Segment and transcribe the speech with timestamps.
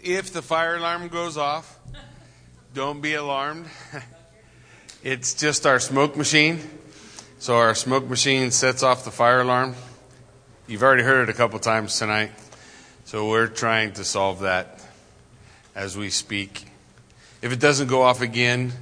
[0.00, 1.78] If the fire alarm goes off,
[2.74, 3.66] don't be alarmed.
[5.04, 6.58] It's just our smoke machine.
[7.38, 9.76] So our smoke machine sets off the fire alarm.
[10.66, 12.32] You've already heard it a couple times tonight.
[13.04, 14.84] So we're trying to solve that
[15.76, 16.66] as we speak.
[17.42, 18.72] If it doesn't go off again,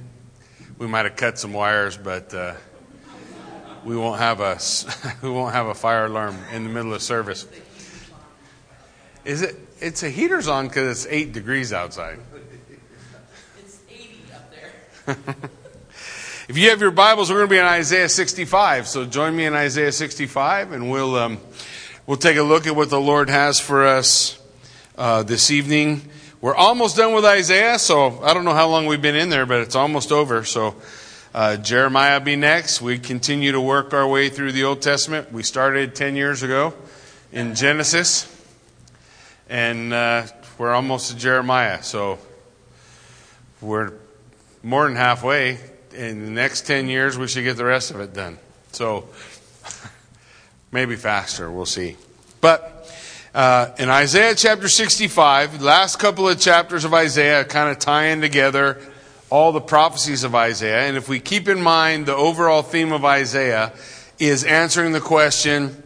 [0.79, 2.55] we might have cut some wires, but uh,
[3.85, 4.57] we won't have a
[5.21, 7.47] we won't have a fire alarm in the middle of service.
[9.23, 9.55] Is it?
[9.79, 12.19] It's a heater's on because it's eight degrees outside.
[13.59, 15.35] It's 80 up there.
[16.49, 18.87] If you have your Bibles, we're going to be in Isaiah 65.
[18.87, 21.39] So join me in Isaiah 65, and we'll um,
[22.05, 24.41] we'll take a look at what the Lord has for us
[24.97, 26.09] uh, this evening.
[26.39, 29.45] We're almost done with Isaiah, so I don't know how long we've been in there,
[29.45, 30.45] but it's almost over.
[30.45, 30.75] So
[31.33, 32.81] uh, Jeremiah be next.
[32.81, 35.33] We continue to work our way through the Old Testament.
[35.33, 36.73] We started 10 years ago
[37.33, 38.23] in Genesis,
[39.49, 41.81] and uh, we're almost to Jeremiah.
[41.83, 42.19] So
[43.61, 43.93] we're
[44.63, 45.59] more than halfway.
[45.93, 48.37] In the next 10 years, we should get the rest of it done.
[48.71, 49.07] So
[50.71, 51.95] maybe faster, we'll see.
[52.41, 52.91] But
[53.33, 58.81] uh, in Isaiah chapter 65, last couple of chapters of Isaiah kind of tying together
[59.29, 60.87] all the prophecies of Isaiah.
[60.87, 63.73] And if we keep in mind the overall theme of Isaiah
[64.19, 65.83] is answering the question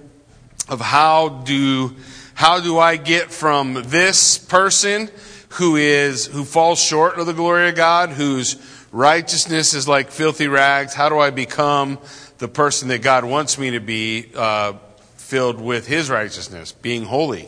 [0.70, 1.96] of how do
[2.42, 5.12] how do I get from this person
[5.50, 8.56] who is who falls short of the glory of God, whose
[8.92, 12.00] righteousness is like filthy rags, how do I become
[12.40, 14.74] the person that God wants me to be, uh,
[15.18, 17.48] filled with His righteousness, being holy?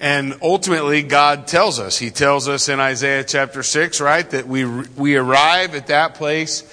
[0.00, 1.96] And ultimately, God tells us.
[1.96, 6.64] He tells us in Isaiah chapter 6, right, that we, we arrive at that place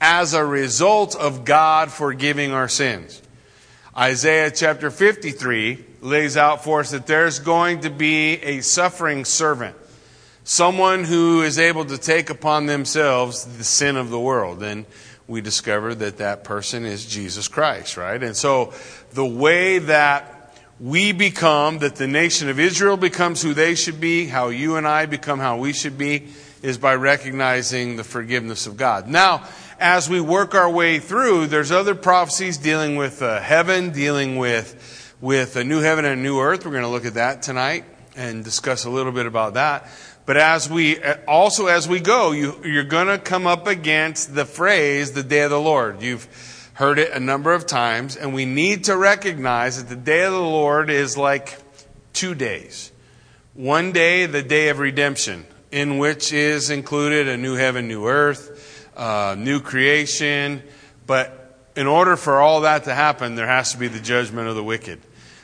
[0.00, 3.20] as a result of God forgiving our sins.
[3.94, 9.76] Isaiah chapter 53 lays out for us that there's going to be a suffering servant,
[10.44, 14.62] someone who is able to take upon themselves the sin of the world.
[14.62, 14.84] And
[15.28, 18.20] we discover that that person is Jesus Christ, right?
[18.22, 18.74] And so
[19.12, 24.26] the way that we become, that the nation of Israel becomes who they should be,
[24.26, 26.28] how you and I become how we should be,
[26.60, 29.06] is by recognizing the forgiveness of God.
[29.06, 29.46] Now,
[29.78, 35.01] as we work our way through, there's other prophecies dealing with uh, heaven, dealing with,
[35.22, 36.66] with a new heaven and a new earth.
[36.66, 37.84] We're going to look at that tonight
[38.16, 39.88] and discuss a little bit about that.
[40.26, 44.44] But as we, also as we go, you, you're going to come up against the
[44.44, 46.02] phrase, the day of the Lord.
[46.02, 46.26] You've
[46.74, 50.32] heard it a number of times, and we need to recognize that the day of
[50.32, 51.56] the Lord is like
[52.12, 52.90] two days.
[53.54, 58.90] One day, the day of redemption, in which is included a new heaven, new earth,
[58.96, 60.64] uh, new creation.
[61.06, 64.56] But in order for all that to happen, there has to be the judgment of
[64.56, 65.00] the wicked.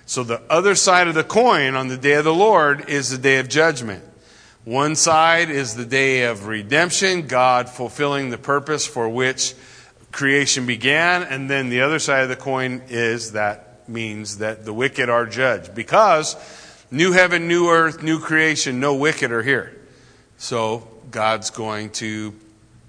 [0.08, 3.18] So the other side of the coin on the day of the Lord is the
[3.18, 4.02] day of judgment.
[4.64, 9.54] One side is the day of redemption, God fulfilling the purpose for which
[10.10, 14.72] creation began, and then the other side of the coin is that means that the
[14.72, 16.36] wicked are judged because
[16.90, 19.78] new heaven, new earth, new creation, no wicked are here.
[20.38, 22.32] So God's going to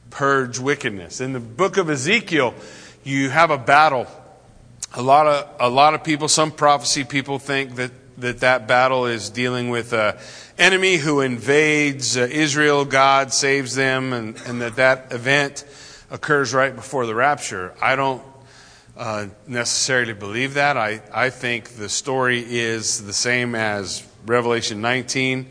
[0.09, 1.19] purge wickedness.
[1.19, 2.53] In the book of Ezekiel,
[3.03, 4.07] you have a battle.
[4.95, 9.05] A lot of a lot of people, some prophecy people think that that, that battle
[9.05, 10.17] is dealing with an
[10.57, 12.85] enemy who invades uh, Israel.
[12.85, 15.63] God saves them, and, and that that event
[16.09, 17.73] occurs right before the rapture.
[17.79, 18.23] I don't
[18.97, 20.75] uh, necessarily believe that.
[20.75, 25.45] I, I think the story is the same as Revelation 19,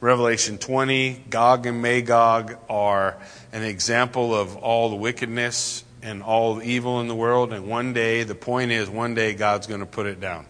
[0.00, 1.24] Revelation 20.
[1.30, 3.16] Gog and Magog are
[3.52, 7.52] an example of all the wickedness and all the evil in the world.
[7.52, 10.46] And one day, the point is, one day God's going to put it down.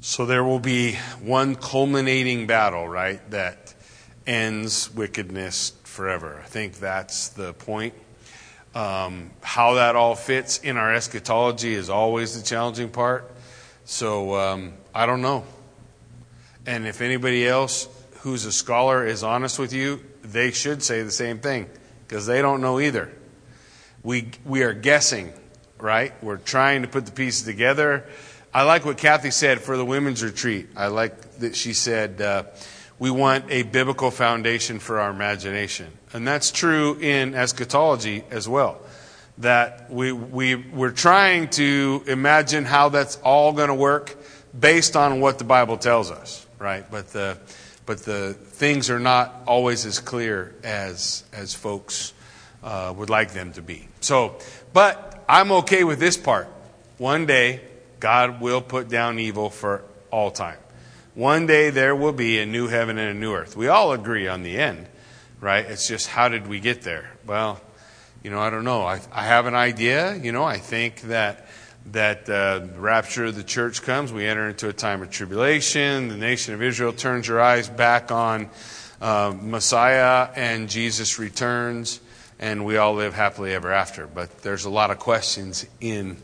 [0.00, 3.72] So there will be one culminating battle, right, that
[4.26, 6.42] ends wickedness forever.
[6.44, 7.94] I think that's the point.
[8.74, 13.30] Um, how that all fits in our eschatology is always the challenging part.
[13.84, 15.44] So um, I don't know.
[16.66, 17.88] And if anybody else
[18.20, 21.70] who's a scholar is honest with you, they should say the same thing
[22.06, 23.12] because they don't know either.
[24.02, 25.32] We, we are guessing,
[25.78, 26.12] right?
[26.22, 28.06] We're trying to put the pieces together.
[28.52, 30.68] I like what Kathy said for the women's retreat.
[30.74, 32.44] I like that she said, uh,
[32.98, 35.86] we want a biblical foundation for our imagination.
[36.12, 38.80] And that's true in eschatology as well.
[39.38, 44.16] That we, we, we're trying to imagine how that's all going to work
[44.58, 46.90] based on what the Bible tells us, right?
[46.90, 47.38] But the,
[47.86, 52.12] but the things are not always as clear as, as folks
[52.62, 53.88] uh, would like them to be.
[54.00, 54.36] So,
[54.72, 56.48] but I'm okay with this part.
[56.98, 57.60] One day,
[57.98, 60.58] God will put down evil for all time.
[61.14, 63.56] One day there will be a new heaven and a new earth.
[63.56, 64.86] We all agree on the end,
[65.40, 65.64] right?
[65.64, 67.10] It's just how did we get there?
[67.26, 67.60] Well,
[68.22, 68.82] you know, I don't know.
[68.82, 70.14] I, I have an idea.
[70.14, 71.46] You know, I think that
[71.92, 76.08] that uh, the rapture of the church comes, we enter into a time of tribulation.
[76.08, 78.50] The nation of Israel turns your eyes back on
[79.00, 82.00] uh, Messiah, and Jesus returns,
[82.40, 84.08] and we all live happily ever after.
[84.08, 86.16] But there's a lot of questions in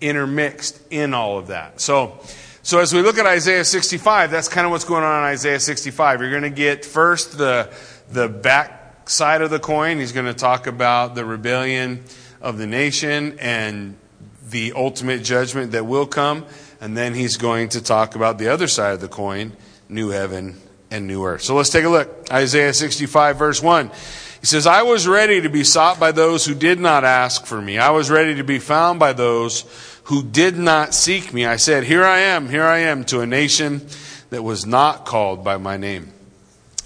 [0.00, 1.80] intermixed in all of that.
[1.80, 2.20] So.
[2.62, 5.60] So as we look at Isaiah 65, that's kind of what's going on in Isaiah
[5.60, 6.20] 65.
[6.20, 7.72] You're going to get first the
[8.10, 9.98] the back side of the coin.
[9.98, 12.02] He's going to talk about the rebellion
[12.40, 13.96] of the nation and
[14.50, 16.44] the ultimate judgment that will come.
[16.80, 19.52] And then he's going to talk about the other side of the coin,
[19.88, 20.60] new heaven
[20.90, 21.42] and new earth.
[21.42, 22.32] So let's take a look.
[22.32, 23.90] Isaiah 65 verse 1.
[24.46, 27.60] He says, I was ready to be sought by those who did not ask for
[27.60, 27.78] me.
[27.78, 29.64] I was ready to be found by those
[30.04, 31.44] who did not seek me.
[31.44, 33.84] I said, Here I am, here I am, to a nation
[34.30, 36.12] that was not called by my name.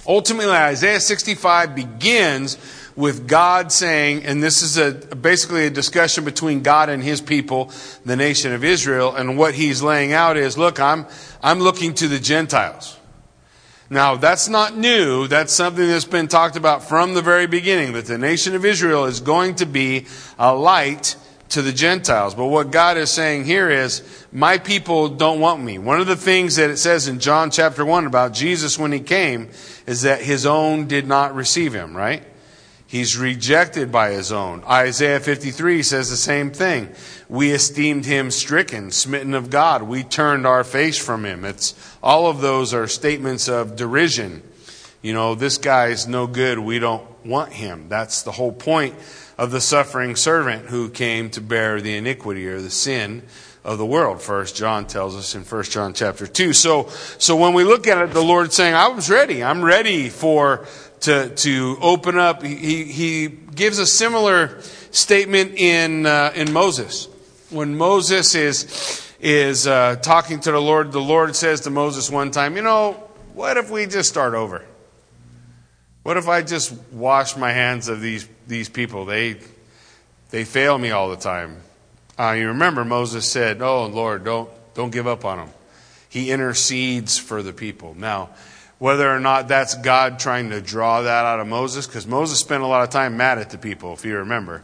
[0.07, 2.57] Ultimately, Isaiah 65 begins
[2.97, 7.71] with God saying, and this is a, basically a discussion between God and his people,
[8.07, 11.05] the nation of Israel, and what he's laying out is, look, I'm,
[11.43, 12.97] I'm looking to the Gentiles.
[13.93, 15.27] Now, that's not new.
[15.27, 19.07] That's something that's been talked about from the very beginning, that the nation of Israel
[19.07, 20.07] is going to be
[20.39, 21.17] a light
[21.49, 22.37] to the Gentiles.
[22.37, 25.79] But what God is saying here is, my people don't want me.
[25.79, 29.01] One of the things that it says in John chapter 1 about Jesus when he
[29.01, 29.51] came
[29.89, 32.23] is that his own did not receive him, right?
[32.91, 34.65] He's rejected by his own.
[34.69, 36.93] Isaiah 53 says the same thing.
[37.29, 39.85] We esteemed him stricken, smitten of God.
[39.85, 41.45] We turned our face from him.
[41.45, 41.73] It's
[42.03, 44.43] all of those are statements of derision.
[45.03, 46.59] You know, this guy's no good.
[46.59, 47.89] We don't want him.
[47.89, 48.97] That's the whole point
[49.39, 53.23] of the suffering servant who came to bear the iniquity or the sin
[53.63, 54.21] of the world.
[54.21, 56.53] First John tells us in First John chapter two.
[56.53, 56.89] So,
[57.19, 59.45] so when we look at it, the Lord saying, "I was ready.
[59.45, 60.67] I'm ready for
[61.01, 64.61] to to open up." He he gives a similar
[64.91, 67.09] statement in uh, in Moses
[67.51, 70.93] when Moses is is uh, talking to the Lord.
[70.93, 72.93] The Lord says to Moses one time, "You know,
[73.35, 74.65] what if we just start over?"
[76.03, 79.05] What if I just wash my hands of these, these people?
[79.05, 79.37] They,
[80.31, 81.59] they fail me all the time.
[82.19, 85.51] Uh, you remember Moses said, Oh, Lord, don't, don't give up on them.
[86.09, 87.95] He intercedes for the people.
[87.95, 88.31] Now,
[88.81, 92.63] whether or not that's God trying to draw that out of Moses, because Moses spent
[92.63, 94.63] a lot of time mad at the people, if you remember.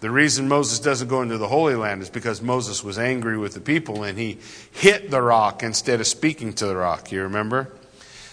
[0.00, 3.54] The reason Moses doesn't go into the Holy Land is because Moses was angry with
[3.54, 4.38] the people and he
[4.70, 7.10] hit the rock instead of speaking to the rock.
[7.10, 7.72] You remember?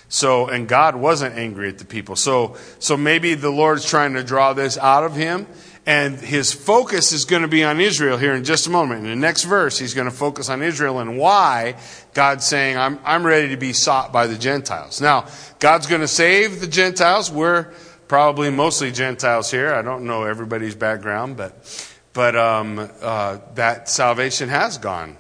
[0.10, 2.18] So, and God wasn't angry at the people.
[2.18, 5.48] So, so maybe the Lord's trying to draw this out of him.
[5.92, 9.04] And his focus is going to be on Israel here in just a moment.
[9.04, 11.76] In the next verse, he's going to focus on Israel and why
[12.14, 15.02] God's saying, I'm, I'm ready to be sought by the Gentiles.
[15.02, 15.28] Now,
[15.60, 17.30] God's going to save the Gentiles.
[17.30, 17.74] We're
[18.08, 19.74] probably mostly Gentiles here.
[19.74, 25.18] I don't know everybody's background, but, but um, uh, that salvation has gone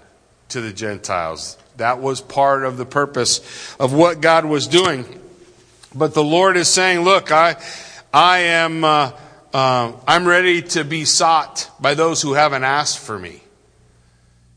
[0.49, 1.57] to the Gentiles.
[1.75, 5.19] That was part of the purpose of what God was doing.
[5.93, 7.61] But the Lord is saying, look, I,
[8.13, 9.11] I am, uh,
[9.53, 13.41] uh, I'm ready to be sought by those who haven't asked for me.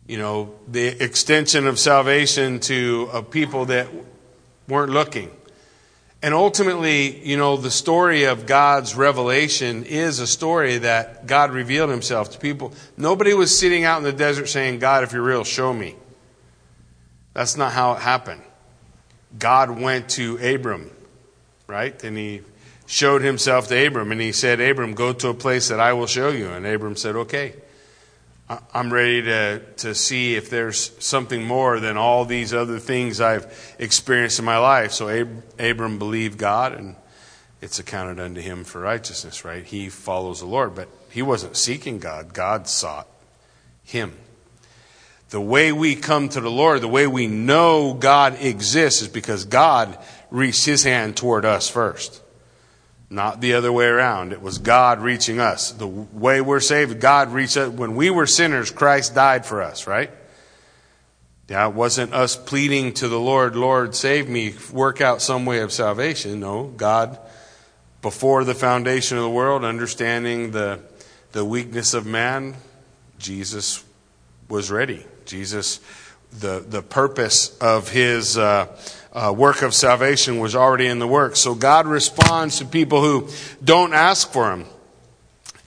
[0.06, 3.88] You know, the extension of salvation to a people that
[4.68, 5.30] weren't looking.
[6.22, 11.90] And ultimately, you know, the story of God's revelation is a story that God revealed
[11.90, 12.72] himself to people.
[12.96, 15.96] Nobody was sitting out in the desert saying, God, if you're real, show me.
[17.34, 18.42] That's not how it happened.
[19.38, 20.90] God went to Abram,
[21.66, 22.02] right?
[22.04, 22.42] And he
[22.94, 26.06] showed himself to Abram and he said, Abram, go to a place that I will
[26.06, 26.50] show you.
[26.50, 27.54] And Abram said, okay.
[28.72, 33.74] I'm ready to, to see if there's something more than all these other things I've
[33.80, 34.92] experienced in my life.
[34.92, 36.94] So Ab- Abram believed God and
[37.60, 39.64] it's accounted unto him for righteousness, right?
[39.64, 42.32] He follows the Lord, but he wasn't seeking God.
[42.32, 43.08] God sought
[43.82, 44.12] him.
[45.30, 49.46] The way we come to the Lord, the way we know God exists is because
[49.46, 49.98] God
[50.30, 52.20] reached his hand toward us first.
[53.14, 54.32] Not the other way around.
[54.32, 55.70] It was God reaching us.
[55.70, 57.70] The way we're saved, God reached us.
[57.70, 60.10] When we were sinners, Christ died for us, right?
[61.48, 65.60] Yeah, it wasn't us pleading to the Lord, Lord, save me, work out some way
[65.60, 66.40] of salvation.
[66.40, 67.16] No, God,
[68.02, 70.80] before the foundation of the world, understanding the,
[71.30, 72.56] the weakness of man,
[73.20, 73.84] Jesus
[74.48, 75.06] was ready.
[75.24, 75.78] Jesus,
[76.40, 78.76] the, the purpose of his uh,
[79.14, 81.36] uh, work of salvation was already in the work.
[81.36, 83.28] So God responds to people who
[83.62, 84.66] don't ask for him.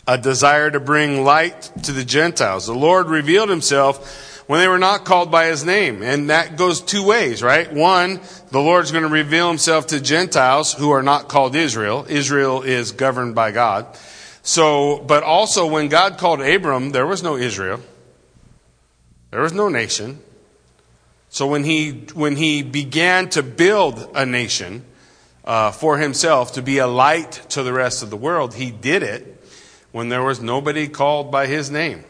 [0.05, 2.65] A desire to bring light to the Gentiles.
[2.65, 6.01] The Lord revealed himself when they were not called by his name.
[6.01, 7.71] And that goes two ways, right?
[7.71, 12.05] One, the Lord's going to reveal himself to Gentiles who are not called Israel.
[12.07, 13.85] Israel is governed by God.
[14.43, 17.81] So, but also when God called Abram, there was no Israel.
[19.31, 20.21] There was no nation.
[21.29, 24.85] So when he, when he began to build a nation
[25.43, 29.03] uh, for himself to be a light to the rest of the world, he did
[29.03, 29.43] it
[29.91, 32.03] when there was nobody called by his name.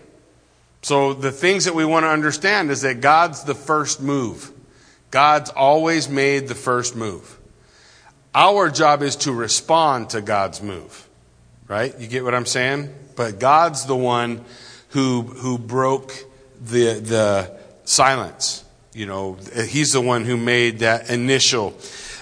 [0.81, 4.51] So the things that we want to understand is that God's the first move.
[5.11, 7.37] God's always made the first move.
[8.35, 11.07] Our job is to respond to God's move.
[11.67, 11.97] Right?
[11.99, 12.93] You get what I'm saying?
[13.15, 14.45] But God's the one
[14.89, 16.13] who who broke
[16.61, 18.63] the the silence.
[18.97, 19.37] You know,
[19.67, 21.75] he's the one who made that initial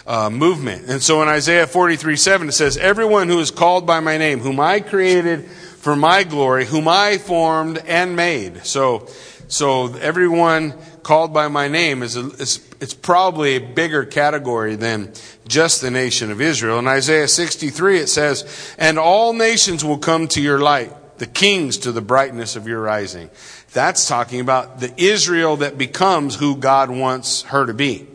[0.06, 0.90] uh, movement.
[0.90, 4.40] And so in Isaiah 43 7, it says, Everyone who is called by my name,
[4.40, 8.66] whom I created for my glory, whom I formed and made.
[8.66, 9.08] So,
[9.48, 15.14] so everyone called by my name is, a, is it's probably a bigger category than
[15.48, 16.78] just the nation of Israel.
[16.80, 21.78] In Isaiah 63 it says, And all nations will come to your light, the kings
[21.80, 23.30] to the brightness of your rising.
[23.74, 28.08] That's talking about the Israel that becomes who God wants her to be.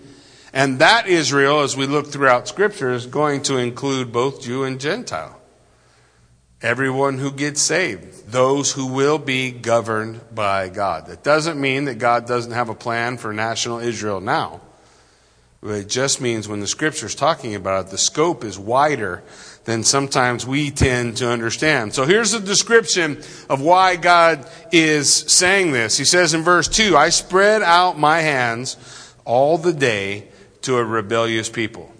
[0.52, 4.80] And that Israel, as we look throughout Scripture, is going to include both Jew and
[4.80, 5.40] Gentile.
[6.62, 11.06] Everyone who gets saved, those who will be governed by God.
[11.06, 14.60] That doesn't mean that God doesn't have a plan for national Israel now.
[15.62, 19.22] It just means when the scripture is talking about it, the scope is wider
[19.70, 21.94] than sometimes we tend to understand.
[21.94, 25.96] So here's a description of why God is saying this.
[25.96, 28.76] He says in verse 2 I spread out my hands
[29.24, 30.28] all the day
[30.62, 31.92] to a rebellious people.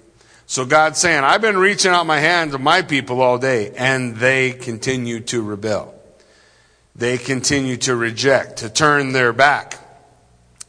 [0.46, 4.16] So God's saying, I've been reaching out my hand to my people all day, and
[4.16, 5.94] they continue to rebel.
[6.96, 9.78] They continue to reject, to turn their back,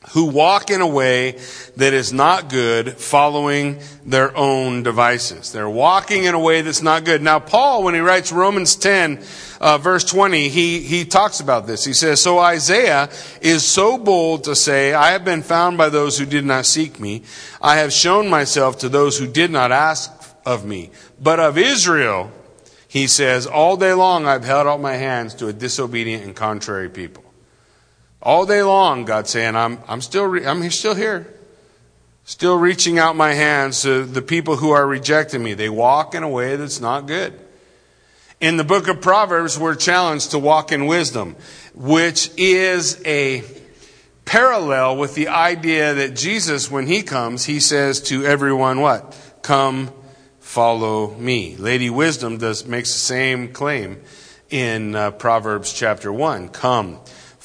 [0.09, 1.37] who walk in a way
[1.77, 5.51] that is not good, following their own devices.
[5.51, 7.21] They're walking in a way that's not good.
[7.21, 9.23] Now, Paul, when he writes Romans 10,
[9.59, 11.85] uh, verse 20, he, he talks about this.
[11.85, 13.09] He says, So Isaiah
[13.41, 16.99] is so bold to say, I have been found by those who did not seek
[16.99, 17.21] me.
[17.61, 20.11] I have shown myself to those who did not ask
[20.47, 20.89] of me.
[21.21, 22.31] But of Israel,
[22.87, 26.89] he says, All day long I've held out my hands to a disobedient and contrary
[26.89, 27.23] people.
[28.23, 31.27] All day long, God's saying, I'm, I'm, still, re- I'm still here.
[32.23, 35.53] Still reaching out my hands to the people who are rejecting me.
[35.55, 37.39] They walk in a way that's not good.
[38.39, 41.35] In the book of Proverbs, we're challenged to walk in wisdom,
[41.73, 43.43] which is a
[44.25, 49.15] parallel with the idea that Jesus, when he comes, he says to everyone, what?
[49.41, 49.91] Come,
[50.39, 51.55] follow me.
[51.55, 54.01] Lady Wisdom does, makes the same claim
[54.49, 56.49] in uh, Proverbs chapter 1.
[56.49, 56.99] Come,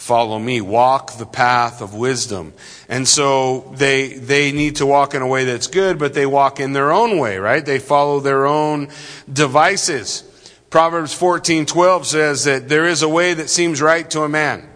[0.06, 0.60] follow me.
[0.60, 2.54] Walk the path of wisdom.
[2.88, 6.60] And so they, they need to walk in a way that's good, but they walk
[6.60, 7.64] in their own way, right?
[7.64, 8.88] They follow their own
[9.30, 10.22] devices.
[10.70, 14.68] Proverbs 14:12 says that there is a way that seems right to a man.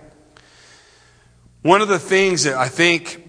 [1.62, 3.28] One of the things that I think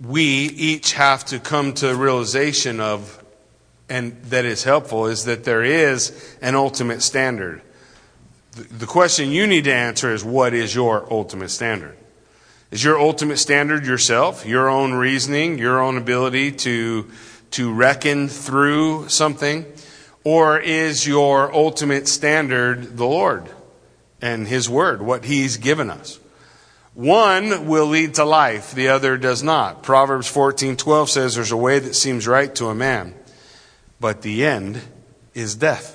[0.00, 3.24] we each have to come to realization of
[3.88, 7.62] and that is helpful is that there is an ultimate standard.
[8.54, 11.96] The question you need to answer is what is your ultimate standard?
[12.70, 17.10] Is your ultimate standard yourself, your own reasoning, your own ability to,
[17.52, 19.64] to reckon through something?
[20.22, 23.48] Or is your ultimate standard the Lord
[24.22, 26.20] and His Word, what He's given us?
[26.94, 29.82] One will lead to life, the other does not.
[29.82, 33.14] Proverbs 14:12 says there's a way that seems right to a man,
[33.98, 34.80] but the end
[35.34, 35.93] is death.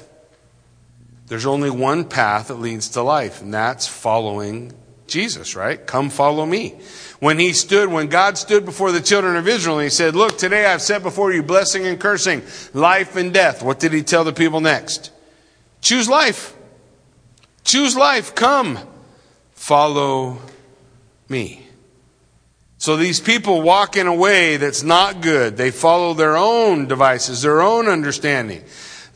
[1.29, 4.73] There's only one path that leads to life, and that's following
[5.05, 5.85] Jesus, right?
[5.85, 6.79] Come follow me.
[7.19, 10.37] When he stood, when God stood before the children of Israel and he said, Look,
[10.37, 12.43] today I've set before you blessing and cursing,
[12.73, 13.61] life and death.
[13.61, 15.11] What did he tell the people next?
[15.81, 16.55] Choose life.
[17.63, 18.35] Choose life.
[18.35, 18.79] Come.
[19.53, 20.39] Follow
[21.27, 21.67] me.
[22.77, 25.57] So these people walk in a way that's not good.
[25.57, 28.63] They follow their own devices, their own understanding.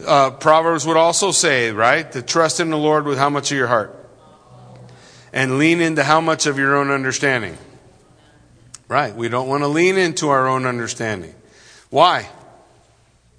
[0.06, 3.58] Uh, Proverbs would also say, right, to trust in the Lord with how much of
[3.58, 3.96] your heart?
[5.32, 7.58] And lean into how much of your own understanding?
[8.88, 9.16] Right.
[9.16, 11.34] We don't want to lean into our own understanding.
[11.90, 12.30] Why?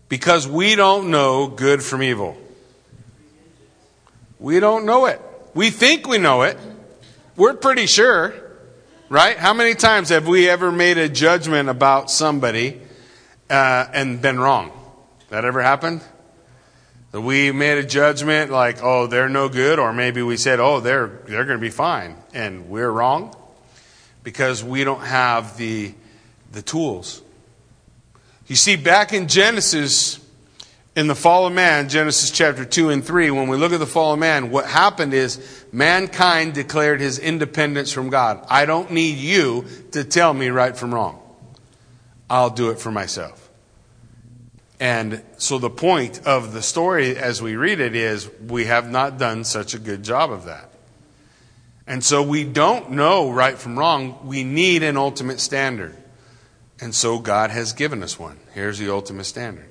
[0.09, 2.37] Because we don't know good from evil.
[4.38, 5.21] We don't know it.
[5.54, 6.59] We think we know it.
[7.37, 8.35] We're pretty sure.
[9.09, 9.37] Right?
[9.37, 12.80] How many times have we ever made a judgment about somebody
[13.49, 14.73] uh, and been wrong?
[15.28, 16.02] That ever happened?
[17.14, 20.80] That we made a judgment like, oh, they're no good, or maybe we said, oh,
[20.80, 23.37] they're, they're going to be fine, and we're wrong.
[24.25, 25.94] because we don't have the,
[26.50, 27.23] the tools.
[28.49, 30.18] You see, back in Genesis,
[30.97, 33.87] in the fall of man, Genesis chapter 2 and 3, when we look at the
[33.87, 38.44] fall of man, what happened is mankind declared his independence from God.
[38.50, 41.21] I don't need you to tell me right from wrong.
[42.28, 43.44] I'll do it for myself.
[44.81, 49.19] And so the point of the story as we read it is we have not
[49.19, 50.71] done such a good job of that.
[51.87, 54.26] And so we don't know right from wrong.
[54.26, 55.97] We need an ultimate standard.
[56.81, 58.38] And so God has given us one.
[58.52, 59.69] Here's the ultimate standard.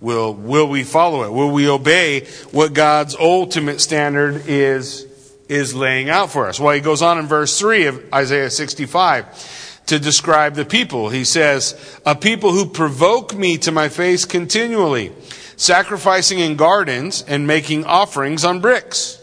[0.00, 1.32] Will, will we follow it?
[1.32, 5.06] Will we obey what God's ultimate standard is,
[5.48, 6.60] is laying out for us?
[6.60, 11.08] Well, he goes on in verse 3 of Isaiah 65 to describe the people.
[11.08, 15.12] He says, A people who provoke me to my face continually,
[15.56, 19.22] sacrificing in gardens and making offerings on bricks.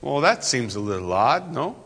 [0.00, 1.76] Well, that seems a little odd, no?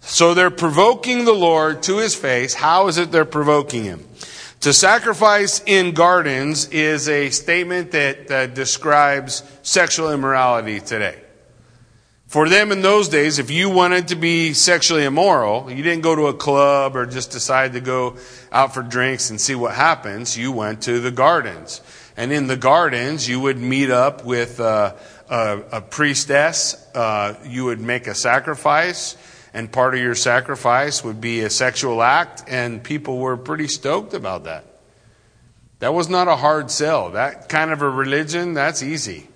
[0.00, 2.54] So they're provoking the Lord to his face.
[2.54, 4.06] How is it they're provoking him?
[4.60, 11.18] To sacrifice in gardens is a statement that uh, describes sexual immorality today.
[12.30, 16.14] For them in those days, if you wanted to be sexually immoral, you didn't go
[16.14, 18.18] to a club or just decide to go
[18.52, 20.38] out for drinks and see what happens.
[20.38, 21.80] You went to the gardens.
[22.16, 24.94] And in the gardens, you would meet up with uh,
[25.28, 29.16] a, a priestess, uh, you would make a sacrifice,
[29.52, 34.14] and part of your sacrifice would be a sexual act, and people were pretty stoked
[34.14, 34.64] about that.
[35.80, 37.10] That was not a hard sell.
[37.10, 39.29] That kind of a religion, that's easy.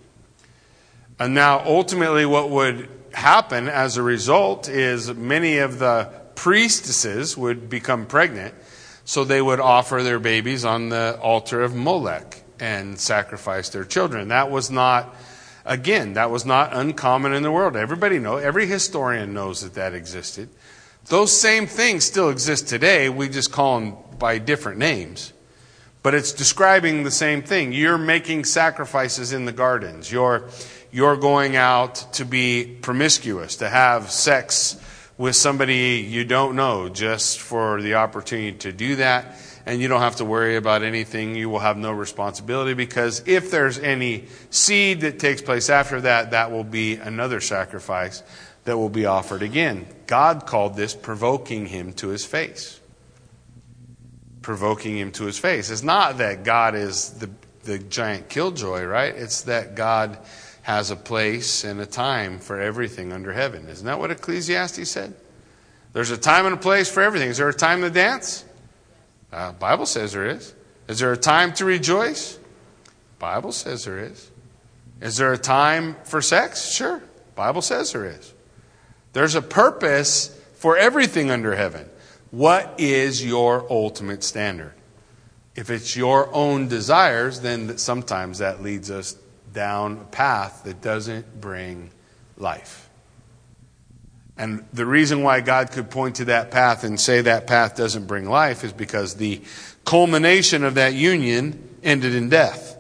[1.18, 7.68] And now, ultimately, what would happen as a result is many of the priestesses would
[7.68, 8.54] become pregnant,
[9.04, 14.28] so they would offer their babies on the altar of Molech and sacrifice their children.
[14.28, 15.14] That was not
[15.64, 17.74] Again, that was not uncommon in the world.
[17.74, 20.50] Everybody knows, every historian knows that that existed.
[21.06, 23.08] Those same things still exist today.
[23.08, 25.32] We just call them by different names.
[26.02, 27.72] But it's describing the same thing.
[27.72, 30.12] You're making sacrifices in the gardens.
[30.12, 30.48] You're,
[30.94, 34.80] you're going out to be promiscuous, to have sex
[35.18, 40.02] with somebody you don't know just for the opportunity to do that and you don't
[40.02, 41.34] have to worry about anything.
[41.34, 46.30] You will have no responsibility because if there's any seed that takes place after that,
[46.30, 48.22] that will be another sacrifice
[48.62, 49.88] that will be offered again.
[50.06, 52.78] God called this provoking him to his face.
[54.42, 55.70] Provoking him to his face.
[55.70, 57.30] It's not that God is the,
[57.64, 59.12] the giant killjoy, right?
[59.12, 60.18] It's that God
[60.64, 63.68] has a place and a time for everything under heaven.
[63.68, 65.14] Isn't that what Ecclesiastes said?
[65.92, 67.28] There's a time and a place for everything.
[67.28, 68.46] Is there a time to dance?
[69.30, 70.54] Uh, Bible says there is.
[70.88, 72.38] Is there a time to rejoice?
[73.18, 74.30] Bible says there is.
[75.02, 76.72] Is there a time for sex?
[76.72, 77.02] Sure.
[77.34, 78.32] Bible says there is.
[79.12, 81.90] There's a purpose for everything under heaven.
[82.30, 84.72] What is your ultimate standard?
[85.54, 89.14] If it's your own desires, then sometimes that leads us
[89.54, 91.90] down a path that doesn't bring
[92.36, 92.90] life.
[94.36, 98.06] And the reason why God could point to that path and say that path doesn't
[98.06, 99.40] bring life is because the
[99.84, 102.76] culmination of that union ended in death.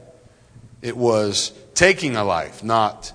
[0.82, 3.12] It was taking a life, not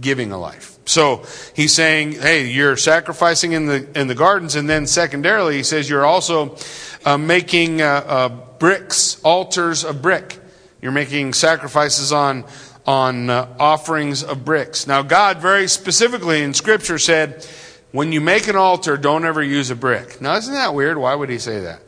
[0.00, 0.78] giving a life.
[0.86, 5.62] So he's saying, hey, you're sacrificing in the, in the gardens, and then secondarily, he
[5.62, 6.56] says you're also
[7.04, 10.38] uh, making uh, uh, bricks, altars of brick.
[10.80, 12.44] You're making sacrifices on,
[12.86, 14.86] on uh, offerings of bricks.
[14.86, 17.46] Now, God very specifically in Scripture said,
[17.92, 20.20] when you make an altar, don't ever use a brick.
[20.20, 20.96] Now, isn't that weird?
[20.96, 21.82] Why would he say that?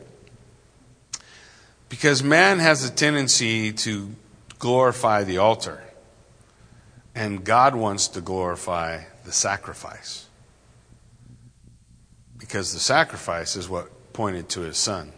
[1.89, 4.15] Because man has a tendency to
[4.59, 5.81] glorify the altar,
[7.13, 10.27] and God wants to glorify the sacrifice.
[12.37, 15.11] Because the sacrifice is what pointed to his son.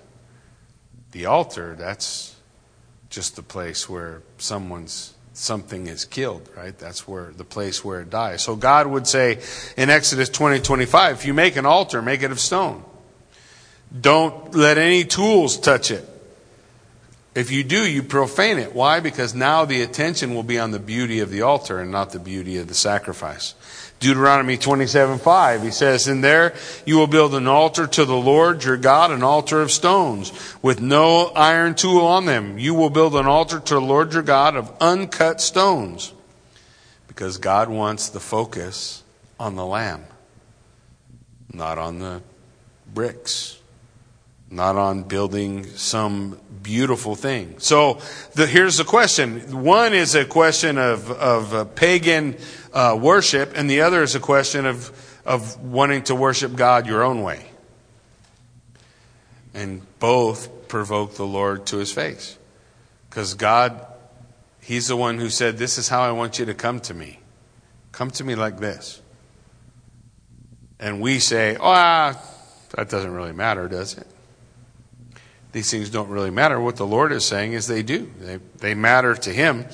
[1.11, 2.35] The altar, that's
[3.09, 6.77] just the place where someone's something is killed, right?
[6.77, 8.41] That's where the place where it dies.
[8.41, 9.39] So God would say
[9.77, 12.83] in Exodus 20, 25, if you make an altar, make it of stone.
[13.99, 16.07] Don't let any tools touch it.
[17.35, 18.73] If you do, you profane it.
[18.73, 18.99] Why?
[18.99, 22.19] Because now the attention will be on the beauty of the altar and not the
[22.19, 23.53] beauty of the sacrifice.
[23.99, 26.53] Deuteronomy 27 5, he says, In there
[26.85, 30.31] you will build an altar to the Lord your God, an altar of stones,
[30.61, 32.59] with no iron tool on them.
[32.59, 36.13] You will build an altar to the Lord your God of uncut stones.
[37.07, 39.03] Because God wants the focus
[39.39, 40.05] on the lamb,
[41.51, 42.21] not on the
[42.93, 43.56] bricks,
[44.49, 47.55] not on building some beautiful thing.
[47.59, 48.01] So
[48.33, 49.63] the, here's the question.
[49.63, 52.37] One is a question of, of pagan
[52.73, 57.03] uh, worship, and the other is a question of, of wanting to worship God your
[57.03, 57.45] own way.
[59.53, 62.37] And both provoke the Lord to his face.
[63.09, 63.85] Because God,
[64.61, 67.19] He's the one who said, This is how I want you to come to me.
[67.93, 69.01] Come to me like this.
[70.79, 72.21] And we say, Oh, ah,
[72.75, 74.07] that doesn't really matter, does it?
[75.57, 76.61] These things don't really matter.
[76.61, 78.11] What the Lord is saying is they do.
[78.19, 79.65] They, they matter to Him.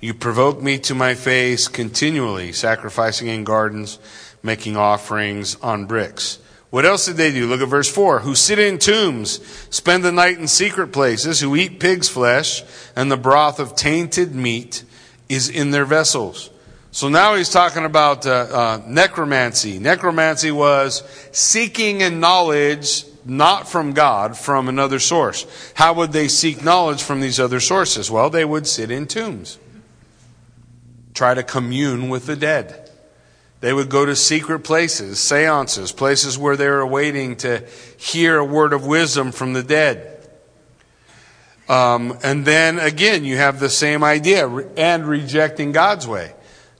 [0.00, 4.00] You provoke me to my face continually, sacrificing in gardens,
[4.42, 6.40] making offerings on bricks.
[6.70, 7.46] What else did they do?
[7.46, 8.18] Look at verse 4.
[8.18, 12.64] Who sit in tombs, spend the night in secret places, who eat pig's flesh,
[12.96, 14.82] and the broth of tainted meat
[15.28, 16.50] is in their vessels.
[16.90, 19.78] So now he's talking about uh, uh, necromancy.
[19.78, 25.46] Necromancy was seeking in knowledge not from God, from another source.
[25.74, 28.10] How would they seek knowledge from these other sources?
[28.10, 29.58] Well, they would sit in tombs,
[31.14, 32.90] try to commune with the dead.
[33.60, 38.44] They would go to secret places, seances, places where they were waiting to hear a
[38.44, 40.14] word of wisdom from the dead.
[41.68, 46.32] Um, and then again, you have the same idea and rejecting God's way.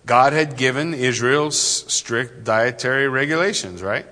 [0.07, 4.07] God had given Israel strict dietary regulations, right?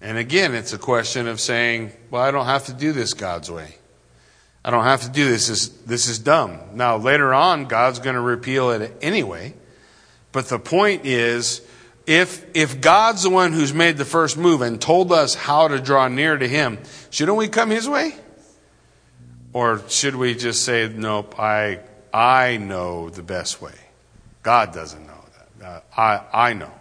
[0.00, 3.50] And again, it's a question of saying, well, I don't have to do this God's
[3.50, 3.76] way.
[4.64, 5.48] I don't have to do this.
[5.48, 6.58] This is, this is dumb.
[6.74, 9.54] Now, later on, God's going to repeal it anyway.
[10.32, 11.62] But the point is,
[12.06, 15.80] if, if God's the one who's made the first move and told us how to
[15.80, 16.78] draw near to Him,
[17.10, 18.14] shouldn't we come His way?
[19.52, 21.80] Or should we just say, nope, I,
[22.12, 23.72] I know the best way?
[24.42, 25.24] God doesn't know
[25.58, 25.66] that.
[25.66, 26.72] Uh, I, I know.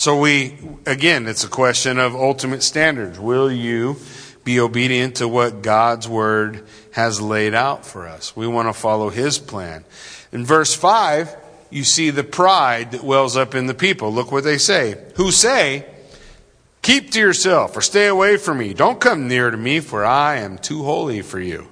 [0.00, 3.20] So we, again, it's a question of ultimate standards.
[3.20, 3.98] Will you
[4.44, 8.34] be obedient to what God's word has laid out for us?
[8.34, 9.84] We want to follow his plan.
[10.32, 11.36] In verse 5,
[11.68, 14.10] you see the pride that wells up in the people.
[14.10, 14.96] Look what they say.
[15.16, 15.84] Who say,
[16.80, 18.72] Keep to yourself or stay away from me.
[18.72, 21.68] Don't come near to me, for I am too holy for you.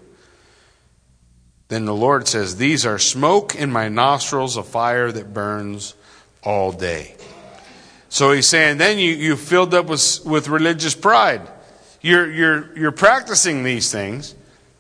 [1.69, 5.95] Then the Lord says, These are smoke in my nostrils, a fire that burns
[6.43, 7.15] all day.
[8.09, 11.43] So he's saying, then you, you filled up with, with religious pride.
[12.01, 14.35] You're, you're, you're practicing these things.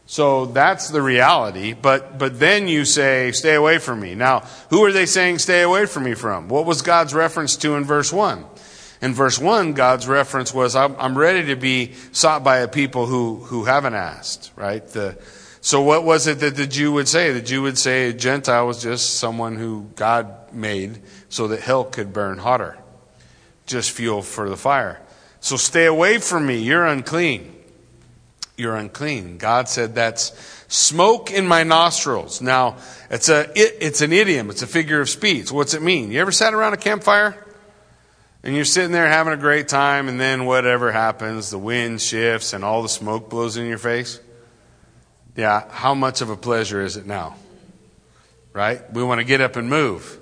[0.06, 1.74] So that's the reality.
[1.74, 4.14] But, but then you say, stay away from me.
[4.14, 6.48] Now, who are they saying stay away from me from?
[6.48, 8.44] What was God's reference to in verse 1?
[9.02, 13.06] In verse 1, God's reference was, I'm, I'm ready to be sought by a people
[13.06, 14.84] who, who haven't asked, right?
[14.88, 15.18] The,
[15.60, 17.32] so what was it that the Jew would say?
[17.32, 21.84] The Jew would say a Gentile was just someone who God made so that hell
[21.84, 22.78] could burn hotter
[23.68, 25.00] just fuel for the fire.
[25.40, 26.58] So stay away from me.
[26.58, 27.54] You're unclean.
[28.56, 29.38] You're unclean.
[29.38, 30.32] God said that's
[30.66, 32.42] smoke in my nostrils.
[32.42, 32.78] Now,
[33.08, 34.50] it's a, it, it's an idiom.
[34.50, 35.52] It's a figure of speech.
[35.52, 36.10] What's it mean?
[36.10, 37.44] You ever sat around a campfire?
[38.42, 42.52] And you're sitting there having a great time, and then whatever happens, the wind shifts
[42.52, 44.20] and all the smoke blows in your face?
[45.36, 47.36] Yeah, how much of a pleasure is it now?
[48.52, 48.92] Right?
[48.92, 50.17] We want to get up and move.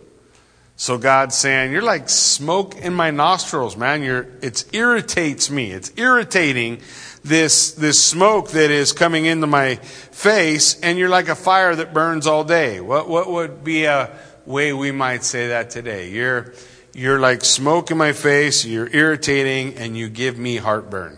[0.76, 4.02] So God's saying, You're like smoke in my nostrils, man.
[4.02, 5.72] You're, it irritates me.
[5.72, 6.82] It's irritating
[7.24, 11.94] this, this smoke that is coming into my face, and you're like a fire that
[11.94, 12.80] burns all day.
[12.80, 16.10] What, what would be a way we might say that today?
[16.10, 16.52] You're,
[16.92, 21.16] you're like smoke in my face, you're irritating, and you give me heartburn.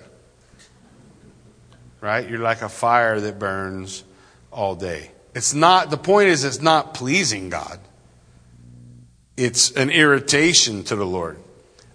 [2.01, 2.29] Right?
[2.31, 4.05] You're like a fire that burns
[4.53, 5.11] all day.
[5.35, 7.81] It's not, the point is, it's not pleasing God
[9.39, 11.39] it's an irritation to the Lord,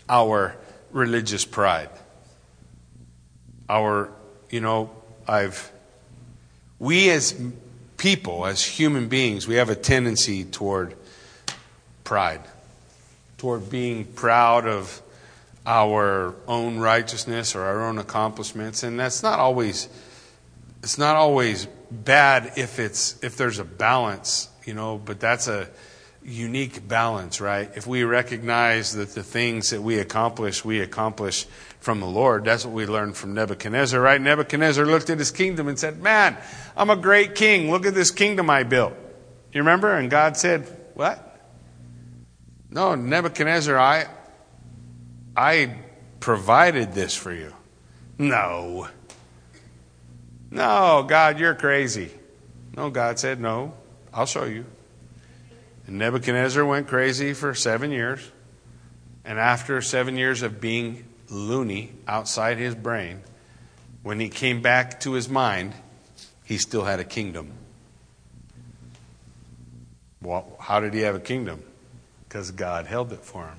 [0.07, 0.55] our
[0.91, 1.89] religious pride.
[3.67, 4.09] Our,
[4.49, 4.91] you know,
[5.27, 5.69] I've,
[6.79, 7.35] we as
[7.97, 10.95] people, as human beings, we have a tendency toward
[12.05, 12.39] pride,
[13.37, 15.01] toward being proud of
[15.65, 18.83] our own righteousness or our own accomplishments.
[18.83, 19.89] And that's not always,
[20.81, 25.67] it's not always bad if it's, if there's a balance, you know, but that's a,
[26.25, 27.69] unique balance, right?
[27.75, 31.45] If we recognize that the things that we accomplish, we accomplish
[31.79, 34.19] from the Lord, that's what we learned from Nebuchadnezzar, right?
[34.19, 36.37] Nebuchadnezzar looked at his kingdom and said, Man,
[36.77, 37.69] I'm a great king.
[37.69, 38.93] Look at this kingdom I built.
[39.51, 39.95] You remember?
[39.95, 40.61] And God said,
[40.93, 41.29] What?
[42.69, 44.07] No, Nebuchadnezzar, I,
[45.35, 45.75] I
[46.19, 47.53] provided this for you.
[48.17, 48.87] No.
[50.49, 52.11] No, God, you're crazy.
[52.75, 53.73] No, God said, No,
[54.13, 54.65] I'll show you.
[55.87, 58.31] And Nebuchadnezzar went crazy for seven years.
[59.25, 63.21] And after seven years of being loony outside his brain,
[64.01, 65.73] when he came back to his mind,
[66.43, 67.51] he still had a kingdom.
[70.21, 71.63] Well, how did he have a kingdom?
[72.27, 73.57] Because God held it for him,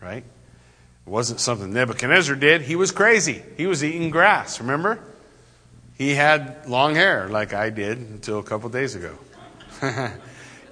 [0.00, 0.24] right?
[0.24, 2.62] It wasn't something Nebuchadnezzar did.
[2.62, 3.42] He was crazy.
[3.56, 4.98] He was eating grass, remember?
[5.96, 9.16] He had long hair, like I did until a couple days ago.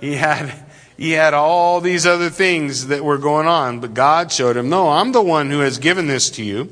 [0.00, 0.52] he had
[0.96, 4.90] he had all these other things that were going on, but God showed him, "No,
[4.90, 6.70] I'm the one who has given this to you."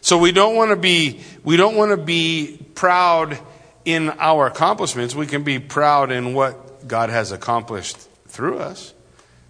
[0.00, 3.38] So we don't want to be we don't want to be proud
[3.84, 5.14] in our accomplishments.
[5.14, 7.96] We can be proud in what God has accomplished
[8.28, 8.92] through us.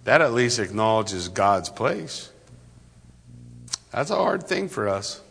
[0.05, 2.29] That at least acknowledges God's place.
[3.91, 5.21] That's a hard thing for us.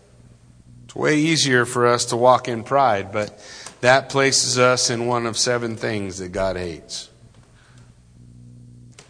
[0.84, 3.38] It's way easier for us to walk in pride, but
[3.80, 7.08] that places us in one of seven things that God hates.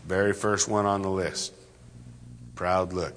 [0.09, 1.53] Very first one on the list
[2.59, 3.15] proud look.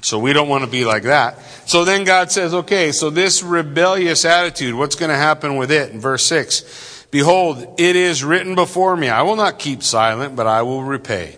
[0.00, 1.38] So we don't want to be like that.
[1.66, 5.92] So then God says, okay, so this rebellious attitude, what's going to happen with it?
[5.92, 10.46] In verse 6, Behold, it is written before me, I will not keep silent, but
[10.46, 11.36] I will repay.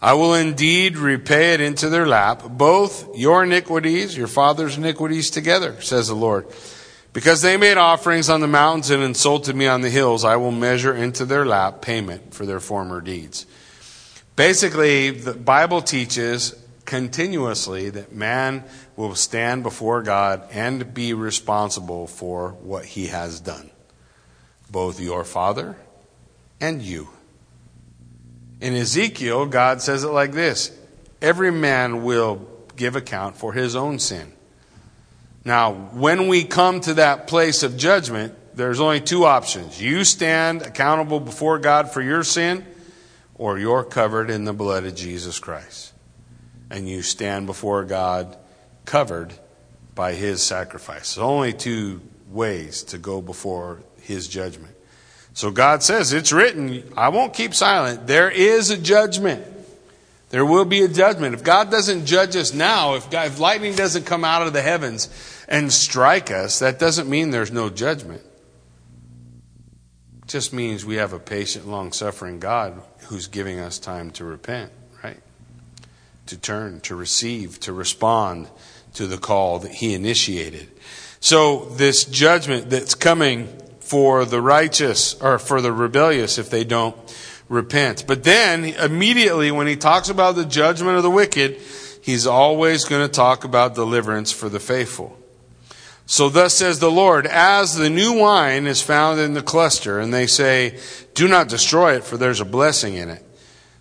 [0.00, 5.80] I will indeed repay it into their lap, both your iniquities, your father's iniquities together,
[5.82, 6.46] says the Lord.
[7.12, 10.52] Because they made offerings on the mountains and insulted me on the hills, I will
[10.52, 13.46] measure into their lap payment for their former deeds.
[14.36, 18.64] Basically, the Bible teaches continuously that man
[18.96, 23.70] will stand before God and be responsible for what he has done.
[24.70, 25.76] Both your father
[26.60, 27.08] and you.
[28.60, 30.76] In Ezekiel, God says it like this
[31.22, 34.32] Every man will give account for his own sin.
[35.44, 39.80] Now, when we come to that place of judgment, there's only two options.
[39.80, 42.64] You stand accountable before God for your sin,
[43.34, 45.92] or you're covered in the blood of Jesus Christ
[46.70, 48.36] and you stand before God
[48.84, 49.32] covered
[49.94, 51.14] by his sacrifice.
[51.14, 54.74] There's only two ways to go before his judgment.
[55.34, 58.06] So God says, It's written, I won't keep silent.
[58.06, 59.44] There is a judgment.
[60.30, 61.34] There will be a judgment.
[61.34, 64.62] If God doesn't judge us now, if, God, if lightning doesn't come out of the
[64.62, 65.08] heavens
[65.48, 68.22] and strike us, that doesn't mean there's no judgment.
[70.26, 74.72] Just means we have a patient, long suffering God who's giving us time to repent
[75.02, 75.20] right?
[76.26, 78.48] to turn, to receive, to respond
[78.94, 80.68] to the call that he initiated.
[81.20, 83.48] So, this judgment that's coming
[83.80, 86.96] for the righteous or for the rebellious if they don't
[87.48, 88.06] repent.
[88.06, 91.60] But then, immediately, when he talks about the judgment of the wicked,
[92.02, 95.18] he's always going to talk about deliverance for the faithful.
[96.06, 100.12] So thus says the Lord, as the new wine is found in the cluster, and
[100.12, 100.78] they say,
[101.14, 103.24] do not destroy it, for there's a blessing in it.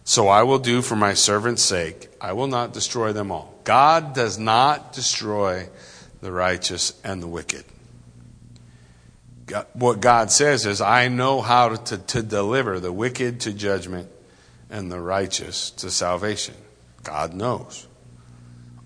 [0.06, 2.10] So I will do for my servant's sake.
[2.22, 3.54] I will not destroy them all.
[3.64, 5.70] God does not destroy
[6.22, 7.66] the righteous and the wicked.
[9.74, 14.10] What God says is, I know how to, to deliver the wicked to judgment
[14.70, 16.56] and the righteous to salvation.
[17.04, 17.88] God knows.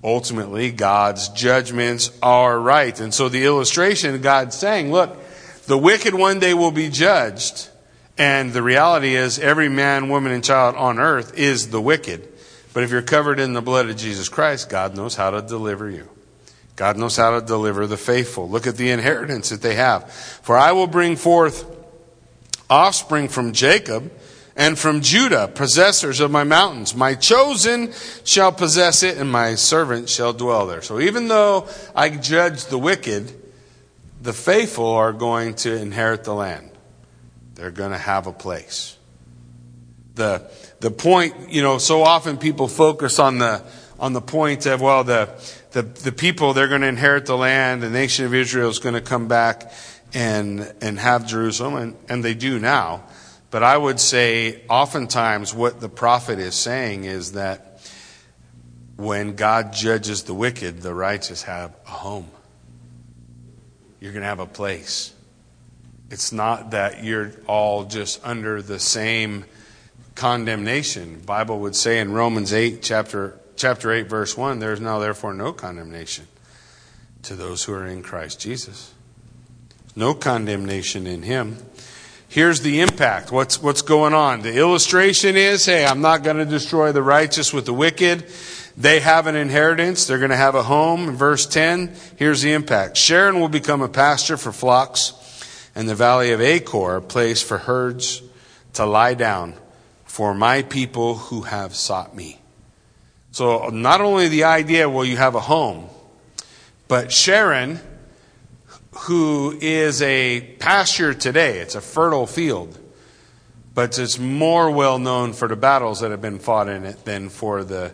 [0.04, 3.00] Ultimately, God's judgments are right.
[3.00, 5.18] And so the illustration, God's saying, look,
[5.66, 7.70] the wicked one day will be judged
[8.18, 12.28] and the reality is, every man, woman, and child on earth is the wicked.
[12.74, 15.90] But if you're covered in the blood of Jesus Christ, God knows how to deliver
[15.90, 16.10] you.
[16.76, 18.50] God knows how to deliver the faithful.
[18.50, 20.12] Look at the inheritance that they have.
[20.12, 21.66] For I will bring forth
[22.70, 24.12] offspring from Jacob
[24.58, 26.96] and from Judah, possessors of my mountains.
[26.96, 27.94] My chosen
[28.26, 30.82] shall possess it, and my servant shall dwell there.
[30.82, 33.32] So even though I judge the wicked,
[34.20, 36.72] the faithful are going to inherit the land.
[37.54, 38.98] They're going to have a place.
[40.16, 43.64] The, the point, you know, so often people focus on the,
[44.00, 45.30] on the point of, well, the,
[45.72, 48.96] the, the people, they're going to inherit the land, the nation of Israel is going
[48.96, 49.72] to come back
[50.16, 53.04] and, and have Jerusalem, and, and they do now.
[53.50, 57.80] But I would say, oftentimes, what the prophet is saying is that
[58.98, 62.30] when God judges the wicked, the righteous have a home.
[64.00, 65.14] You're going to have a place.
[66.10, 69.46] It's not that you're all just under the same
[70.16, 71.20] condemnation.
[71.20, 75.00] The Bible would say in Romans 8 chapter chapter 8 verse 1 there is now
[75.00, 76.28] therefore no condemnation
[77.24, 78.94] to those who are in Christ Jesus.
[79.96, 81.58] No condemnation in him.
[82.30, 83.32] Here's the impact.
[83.32, 84.42] What's what's going on?
[84.42, 88.26] The illustration is, hey, I'm not going to destroy the righteous with the wicked.
[88.76, 90.06] They have an inheritance.
[90.06, 91.10] They're going to have a home.
[91.10, 92.98] In verse 10, here's the impact.
[92.98, 95.14] Sharon will become a pasture for flocks
[95.74, 98.22] and the valley of Achor, a place for herds
[98.74, 99.56] to lie down
[100.06, 102.40] for my people who have sought me.
[103.32, 105.90] So, not only the idea, well, you have a home,
[106.88, 107.80] but Sharon,
[109.02, 112.78] who is a pasture today, it's a fertile field,
[113.74, 117.30] but it's more well known for the battles that have been fought in it than
[117.30, 117.94] for the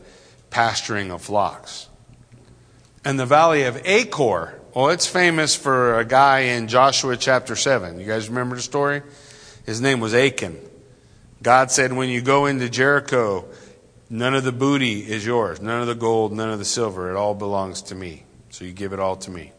[0.49, 1.89] pasturing of flocks.
[3.05, 7.99] And the valley of Achor, well, it's famous for a guy in Joshua chapter 7.
[7.99, 9.01] You guys remember the story?
[9.65, 10.57] His name was Achan.
[11.41, 13.45] God said, when you go into Jericho,
[14.09, 17.11] none of the booty is yours, none of the gold, none of the silver.
[17.11, 18.23] It all belongs to me.
[18.49, 19.51] So you give it all to me.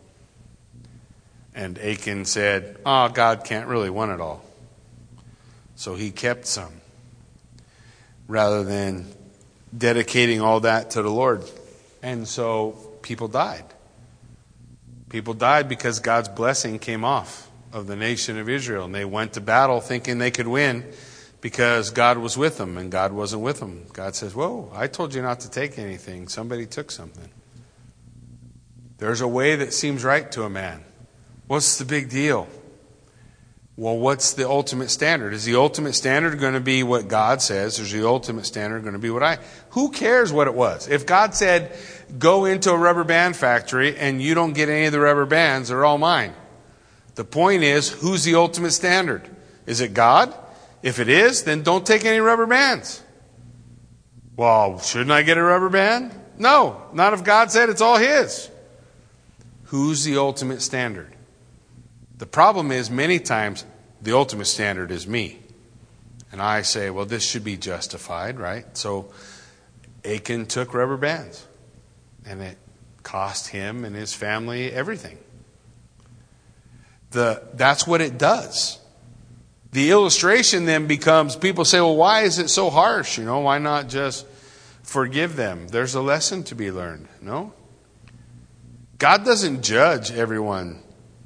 [1.54, 4.44] And Achan said, Oh, God can't really want it all.
[5.76, 6.72] So he kept some
[8.26, 9.06] rather than
[9.76, 11.44] dedicating all that to the Lord.
[12.02, 13.64] And so people died.
[15.08, 18.84] People died because God's blessing came off of the nation of Israel.
[18.84, 20.84] And they went to battle thinking they could win
[21.40, 23.84] because God was with them, and God wasn't with them.
[23.92, 26.26] God says, Whoa, I told you not to take anything.
[26.26, 27.28] Somebody took something.
[28.96, 30.82] There's a way that seems right to a man.
[31.46, 32.48] What's the big deal?
[33.76, 35.33] Well, what's the ultimate standard?
[35.33, 37.80] Is the ultimate standard going to be what God says?
[37.80, 39.38] Or is the ultimate standard going to be what I?
[39.70, 40.87] Who cares what it was?
[40.88, 41.76] If God said,
[42.16, 45.70] go into a rubber band factory and you don't get any of the rubber bands,
[45.70, 46.35] they're all mine.
[47.16, 49.28] The point is, who's the ultimate standard?
[49.66, 50.33] Is it God?
[50.83, 53.02] If it is, then don't take any rubber bands.
[54.37, 56.12] Well, shouldn't I get a rubber band?
[56.38, 58.50] No, not if God said it's all His.
[59.64, 61.13] Who's the ultimate standard?
[62.18, 63.64] The problem is, many times,
[64.00, 65.40] the ultimate standard is me.
[66.31, 68.64] And I say, well, this should be justified, right?
[68.77, 69.12] So
[70.05, 71.46] Achan took rubber bands,
[72.27, 72.59] and it
[73.03, 75.18] cost him and his family everything.
[77.11, 78.79] The, that's what it does.
[79.72, 83.18] The illustration then becomes people say, well, why is it so harsh?
[83.18, 84.27] You know, why not just
[84.83, 85.66] forgive them?
[85.68, 87.53] There's a lesson to be learned, no?
[88.98, 90.84] God doesn't judge everyone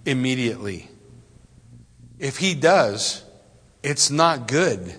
[0.08, 0.88] immediately.
[2.18, 3.22] If He does,
[3.82, 4.94] it's not good.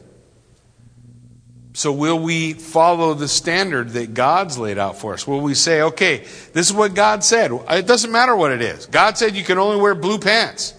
[1.74, 5.28] So, will we follow the standard that God's laid out for us?
[5.28, 7.52] Will we say, okay, this is what God said?
[7.70, 8.86] It doesn't matter what it is.
[8.86, 10.74] God said you can only wear blue pants.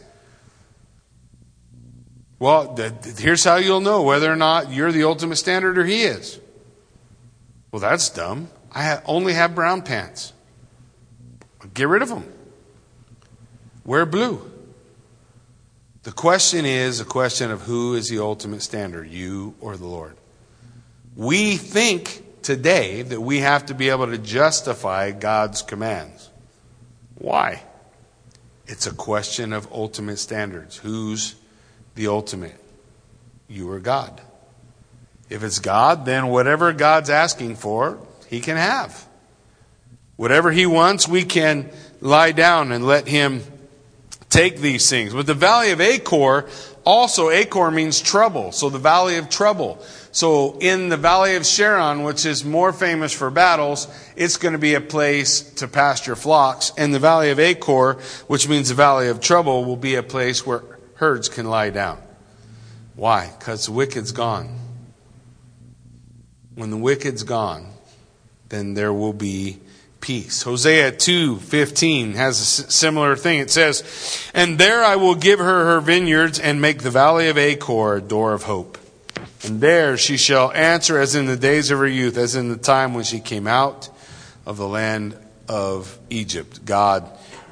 [2.38, 2.76] Well,
[3.18, 6.40] here's how you'll know whether or not you're the ultimate standard or He is.
[7.70, 8.48] Well, that's dumb.
[8.72, 10.32] I only have brown pants.
[11.74, 12.24] Get rid of them.
[13.90, 14.48] Wear blue.
[16.04, 20.16] The question is a question of who is the ultimate standard, you or the Lord.
[21.16, 26.30] We think today that we have to be able to justify God's commands.
[27.16, 27.64] Why?
[28.68, 30.76] It's a question of ultimate standards.
[30.76, 31.34] Who's
[31.96, 32.54] the ultimate?
[33.48, 34.20] You or God.
[35.28, 37.98] If it's God, then whatever God's asking for,
[38.28, 39.04] He can have.
[40.14, 41.68] Whatever He wants, we can
[42.00, 43.42] lie down and let Him
[44.30, 45.12] take these things.
[45.12, 46.48] But the valley of Achor,
[46.86, 48.52] also Achor means trouble.
[48.52, 49.84] So the valley of trouble.
[50.12, 54.58] So in the valley of Sharon, which is more famous for battles, it's going to
[54.58, 56.72] be a place to pasture flocks.
[56.78, 57.94] And the valley of Achor,
[58.28, 60.62] which means the valley of trouble, will be a place where
[60.94, 62.00] herds can lie down.
[62.94, 63.32] Why?
[63.38, 64.58] Because the wicked's gone.
[66.54, 67.66] When the wicked's gone,
[68.48, 69.60] then there will be
[70.00, 70.42] peace.
[70.42, 73.38] Hosea 2:15 has a similar thing.
[73.38, 73.82] It says,
[74.34, 78.00] "And there I will give her her vineyards and make the valley of Achor a
[78.00, 78.78] door of hope.
[79.42, 82.56] And there she shall answer as in the days of her youth, as in the
[82.56, 83.88] time when she came out
[84.46, 85.16] of the land
[85.48, 87.06] of Egypt." God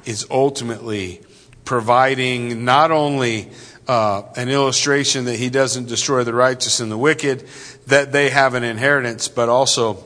[0.05, 1.21] is ultimately
[1.65, 3.49] providing not only
[3.87, 7.43] uh, an illustration that he doesn't destroy the righteous and the wicked,
[7.87, 10.03] that they have an inheritance, but also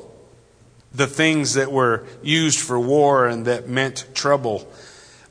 [0.94, 4.72] the things that were used for war and that meant trouble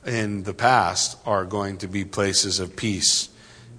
[0.04, 3.28] in the past are going to be places of peace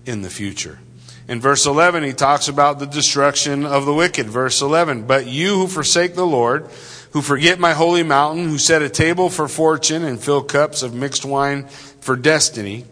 [0.05, 0.79] in the future.
[1.27, 4.27] In verse 11, he talks about the destruction of the wicked.
[4.27, 6.67] Verse 11, but you who forsake the Lord,
[7.11, 10.93] who forget my holy mountain, who set a table for fortune and fill cups of
[10.93, 11.67] mixed wine
[12.01, 12.85] for destiny,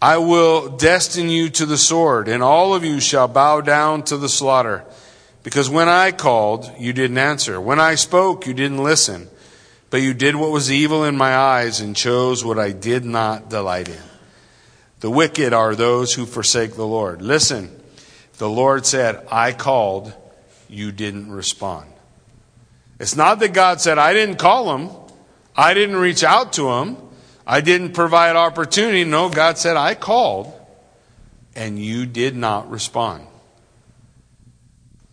[0.00, 4.16] I will destine you to the sword, and all of you shall bow down to
[4.16, 4.84] the slaughter.
[5.42, 7.60] Because when I called, you didn't answer.
[7.60, 9.28] When I spoke, you didn't listen.
[9.90, 13.50] But you did what was evil in my eyes and chose what I did not
[13.50, 14.02] delight in.
[15.00, 17.22] The wicked are those who forsake the Lord.
[17.22, 17.76] Listen,
[18.38, 20.14] the Lord said, I called,
[20.68, 21.90] you didn't respond.
[23.00, 24.90] It's not that God said, I didn't call him,
[25.56, 26.96] I didn't reach out to him,
[27.44, 29.02] I didn't provide opportunity.
[29.04, 30.52] No, God said, I called,
[31.56, 33.26] and you did not respond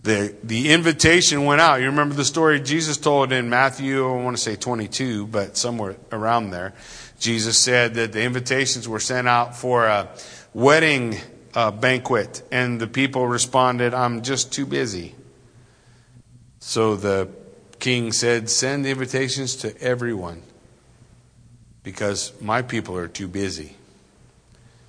[0.04, 1.82] the, the invitation went out.
[1.82, 5.98] You remember the story Jesus told in Matthew, I want to say 22, but somewhere
[6.12, 6.74] around there.
[7.20, 10.10] Jesus said that the invitations were sent out for a
[10.54, 11.18] wedding
[11.54, 15.16] uh, banquet, and the people responded, I'm just too busy.
[16.60, 17.30] So the
[17.80, 20.44] king said, Send the invitations to everyone.
[21.84, 23.76] because my people are too busy.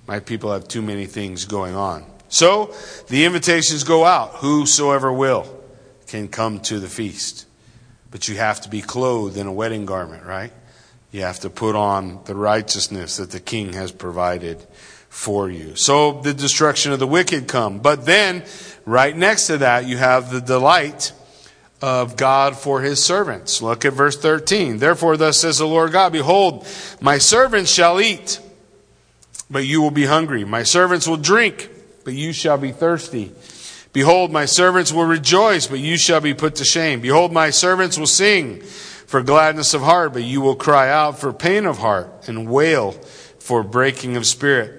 [0.07, 2.05] My people have too many things going on.
[2.31, 2.73] So
[3.07, 4.35] the invitations go out.
[4.35, 5.45] Whosoever will
[6.07, 7.45] can come to the feast.
[8.09, 10.51] But you have to be clothed in a wedding garment, right?
[11.11, 14.65] You have to put on the righteousness that the king has provided
[15.09, 15.75] for you.
[15.75, 17.79] So the destruction of the wicked come.
[17.79, 18.45] But then,
[18.85, 21.11] right next to that, you have the delight
[21.81, 23.61] of God for his servants.
[23.61, 24.77] Look at verse 13.
[24.77, 26.65] Therefore, thus says the Lord God, Behold,
[27.01, 28.39] my servants shall eat,
[29.49, 30.45] but you will be hungry.
[30.45, 31.69] My servants will drink,
[32.03, 33.31] but you shall be thirsty.
[33.93, 37.01] Behold, my servants will rejoice, but you shall be put to shame.
[37.01, 41.33] Behold, my servants will sing for gladness of heart, but you will cry out for
[41.33, 42.93] pain of heart and wail
[43.39, 44.77] for breaking of spirit.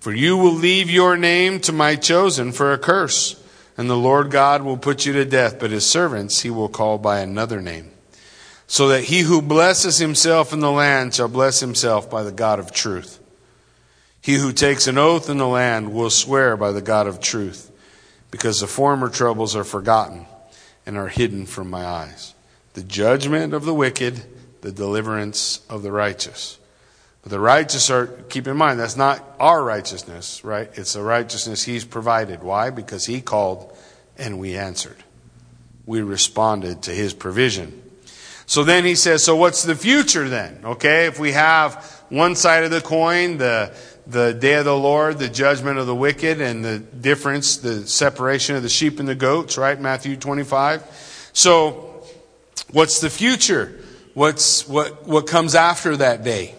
[0.00, 3.42] For you will leave your name to my chosen for a curse,
[3.78, 6.98] and the Lord God will put you to death, but his servants he will call
[6.98, 7.90] by another name.
[8.66, 12.58] So that he who blesses himself in the land shall bless himself by the God
[12.58, 13.18] of truth.
[14.26, 17.70] He who takes an oath in the land will swear by the God of truth,
[18.32, 20.26] because the former troubles are forgotten
[20.84, 22.34] and are hidden from my eyes
[22.74, 24.20] the judgment of the wicked,
[24.62, 26.58] the deliverance of the righteous.
[27.22, 30.70] But the righteous are, keep in mind, that's not our righteousness, right?
[30.74, 32.42] It's the righteousness He's provided.
[32.42, 32.70] Why?
[32.70, 33.72] Because He called
[34.18, 35.04] and we answered.
[35.86, 37.80] We responded to His provision.
[38.46, 40.60] So then He says, so what's the future then?
[40.64, 43.76] Okay, if we have one side of the coin, the,
[44.06, 48.56] the day of the Lord, the judgment of the wicked, and the difference, the separation
[48.56, 49.80] of the sheep and the goats, right?
[49.80, 51.30] Matthew 25.
[51.32, 51.86] So,
[52.72, 53.78] What's the future?
[54.14, 56.54] What's, what, what comes after that day?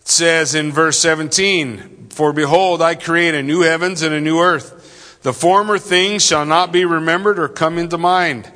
[0.00, 4.40] It says in verse 17, For behold, I create a new heavens and a new
[4.40, 5.20] earth.
[5.22, 8.50] The former things shall not be remembered or come into mind.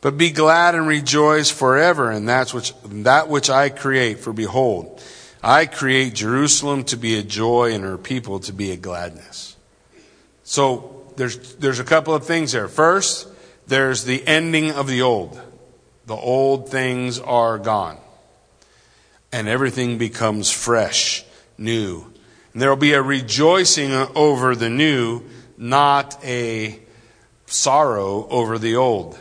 [0.00, 4.20] But be glad and rejoice forever in that which, that which I create.
[4.20, 5.02] For behold,
[5.42, 9.56] I create Jerusalem to be a joy and her people to be a gladness.
[10.44, 12.68] So there's, there's a couple of things there.
[12.68, 13.28] First,
[13.66, 15.40] there's the ending of the old.
[16.06, 17.98] The old things are gone.
[19.32, 21.24] And everything becomes fresh,
[21.58, 22.06] new.
[22.52, 25.22] And there will be a rejoicing over the new,
[25.58, 26.78] not a
[27.46, 29.18] sorrow over the old.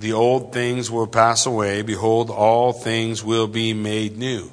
[0.00, 1.82] The old things will pass away.
[1.82, 4.50] Behold, all things will be made new.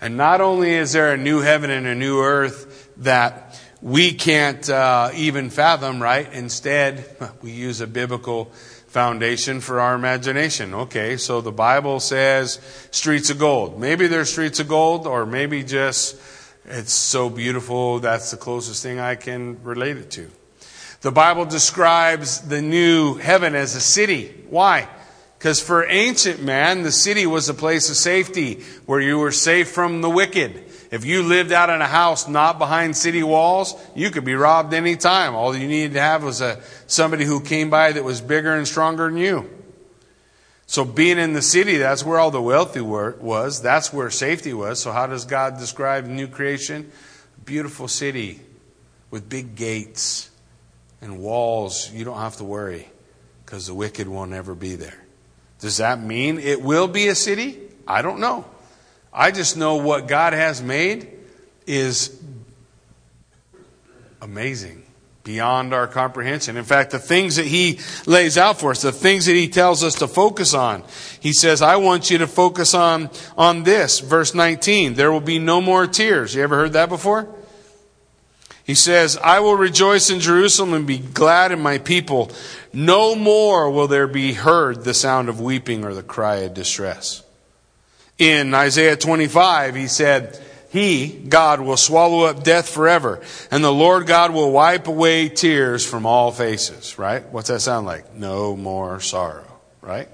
[0.00, 4.70] And not only is there a new heaven and a new earth that we can't
[4.70, 6.32] uh, even fathom, right?
[6.32, 7.04] Instead,
[7.42, 8.44] we use a biblical
[8.86, 10.72] foundation for our imagination.
[10.72, 12.60] Okay, so the Bible says
[12.92, 13.80] streets of gold.
[13.80, 16.16] Maybe they're streets of gold, or maybe just
[16.66, 20.30] it's so beautiful that's the closest thing I can relate it to.
[21.04, 24.34] The Bible describes the new heaven as a city.
[24.48, 24.88] Why?
[25.36, 29.70] Because for ancient man, the city was a place of safety where you were safe
[29.70, 30.64] from the wicked.
[30.90, 34.72] If you lived out in a house not behind city walls, you could be robbed
[34.72, 35.34] any time.
[35.34, 38.66] All you needed to have was a, somebody who came by that was bigger and
[38.66, 39.50] stronger than you.
[40.64, 43.60] So being in the city, that's where all the wealthy were, was.
[43.60, 44.80] That's where safety was.
[44.80, 46.90] So how does God describe the new creation?
[47.44, 48.40] Beautiful city
[49.10, 50.30] with big gates
[51.04, 51.92] and walls.
[51.92, 52.88] You don't have to worry
[53.44, 55.04] because the wicked won't ever be there.
[55.60, 57.60] Does that mean it will be a city?
[57.86, 58.44] I don't know.
[59.12, 61.08] I just know what God has made
[61.66, 62.20] is
[64.20, 64.84] amazing,
[65.22, 66.56] beyond our comprehension.
[66.56, 69.84] In fact, the things that He lays out for us, the things that He tells
[69.84, 70.82] us to focus on,
[71.20, 74.00] He says, I want you to focus on, on this.
[74.00, 76.34] Verse 19, there will be no more tears.
[76.34, 77.28] You ever heard that before?
[78.64, 82.30] He says, I will rejoice in Jerusalem and be glad in my people.
[82.72, 87.22] No more will there be heard the sound of weeping or the cry of distress.
[88.18, 90.40] In Isaiah 25, he said,
[90.70, 95.84] He, God, will swallow up death forever, and the Lord God will wipe away tears
[95.84, 96.98] from all faces.
[96.98, 97.22] Right?
[97.30, 98.14] What's that sound like?
[98.14, 99.50] No more sorrow.
[99.82, 100.08] Right?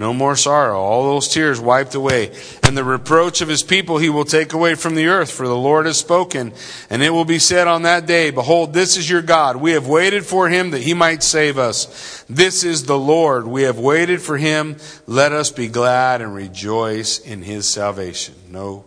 [0.00, 0.80] No more sorrow.
[0.80, 2.34] All those tears wiped away.
[2.62, 5.54] And the reproach of his people he will take away from the earth, for the
[5.54, 6.54] Lord has spoken.
[6.88, 9.56] And it will be said on that day, Behold, this is your God.
[9.56, 12.24] We have waited for him that he might save us.
[12.30, 13.46] This is the Lord.
[13.46, 14.78] We have waited for him.
[15.06, 18.36] Let us be glad and rejoice in his salvation.
[18.48, 18.86] No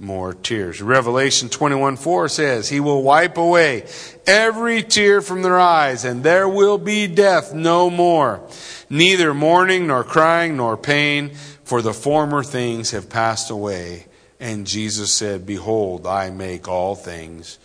[0.00, 0.80] more tears.
[0.80, 3.86] Revelation 21 4 says, He will wipe away
[4.26, 8.42] every tear from their eyes, and there will be death no more
[8.90, 11.30] neither mourning nor crying nor pain,
[11.64, 14.06] for the former things have passed away.
[14.40, 17.58] And Jesus said, Behold, I make all things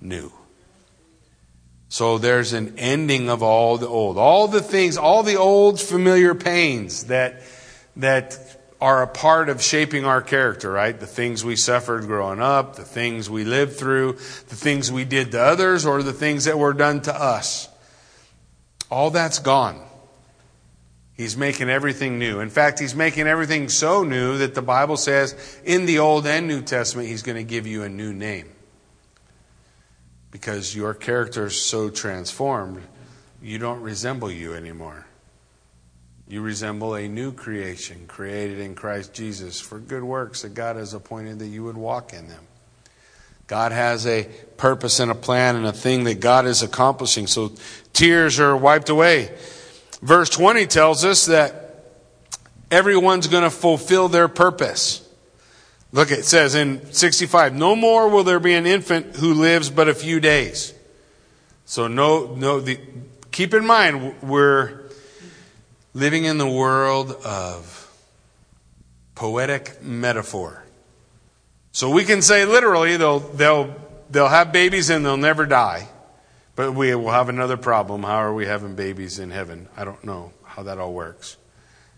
[0.00, 0.32] new.
[1.88, 4.16] So there's an ending of all the old.
[4.16, 7.42] All the things, all the old familiar pains that,
[7.96, 10.98] that are a part of shaping our character, right?
[10.98, 15.32] The things we suffered growing up, the things we lived through, the things we did
[15.32, 17.68] to others, or the things that were done to us.
[18.90, 19.82] All that's gone.
[21.14, 22.38] He's making everything new.
[22.38, 26.46] In fact, He's making everything so new that the Bible says in the Old and
[26.46, 28.48] New Testament, He's going to give you a new name.
[30.30, 32.82] Because your character is so transformed,
[33.42, 35.07] you don't resemble you anymore.
[36.28, 40.92] You resemble a new creation created in Christ Jesus for good works that God has
[40.92, 42.42] appointed that you would walk in them.
[43.46, 44.24] God has a
[44.58, 47.26] purpose and a plan and a thing that God is accomplishing.
[47.26, 47.52] So
[47.94, 49.34] tears are wiped away.
[50.02, 51.86] Verse 20 tells us that
[52.70, 55.08] everyone's going to fulfill their purpose.
[55.92, 59.88] Look, it says in 65, no more will there be an infant who lives but
[59.88, 60.74] a few days.
[61.64, 62.78] So no, no, the,
[63.30, 64.77] keep in mind, we're
[65.98, 67.92] living in the world of
[69.16, 70.62] poetic metaphor.
[71.72, 73.74] So we can say literally they'll, they'll,
[74.08, 75.88] they'll have babies and they'll never die.
[76.54, 78.04] But we will have another problem.
[78.04, 79.68] How are we having babies in heaven?
[79.76, 81.36] I don't know how that all works.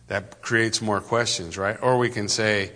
[0.08, 1.76] That creates more questions, right?
[1.82, 2.72] Or we can say,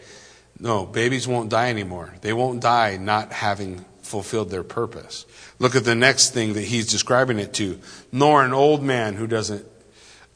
[0.59, 2.13] no, babies won't die anymore.
[2.21, 5.25] They won't die not having fulfilled their purpose.
[5.59, 7.81] Look at the next thing that he's describing it to.
[8.13, 9.67] Nor an old man who doesn't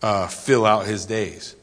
[0.02, 1.56] uh, fill out his days.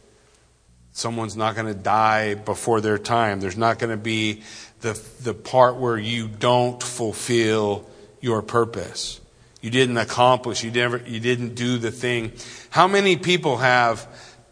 [0.91, 3.41] Someone's not going to die before their time.
[3.41, 4.43] There's not going to be
[4.81, 7.89] the, the part where you don't fulfill
[8.21, 9.19] your purpose.
[9.61, 12.31] You didn't accomplish, you, never, you didn't do the thing.
[12.69, 14.07] How many people have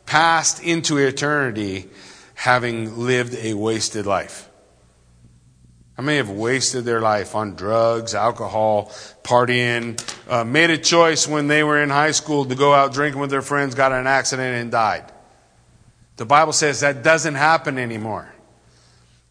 [0.05, 1.89] passed into eternity
[2.33, 4.49] having lived a wasted life?
[5.95, 8.91] How many have wasted their life on drugs, alcohol,
[9.23, 13.21] partying, uh, made a choice when they were in high school to go out drinking
[13.21, 15.11] with their friends, got in an accident, and died?
[16.17, 18.33] The Bible says that doesn't happen anymore.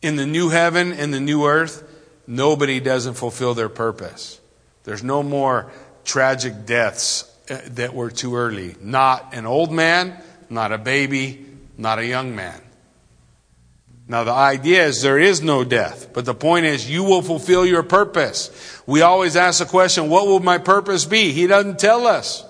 [0.03, 1.83] In the new heaven and the new earth,
[2.27, 4.41] nobody doesn't fulfill their purpose.
[4.85, 5.71] There's no more
[6.05, 8.77] tragic deaths uh, that were too early.
[8.81, 11.45] Not an old man, not a baby,
[11.77, 12.61] not a young man.
[14.13, 17.65] Now, the idea is there is no death, but the point is you will fulfill
[17.65, 18.51] your purpose.
[18.87, 21.33] We always ask the question, what will my purpose be?
[21.33, 22.45] He doesn't tell us.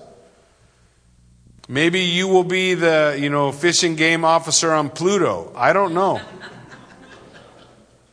[1.69, 5.53] Maybe you will be the, you know, fishing game officer on Pluto.
[5.55, 6.19] I don't know.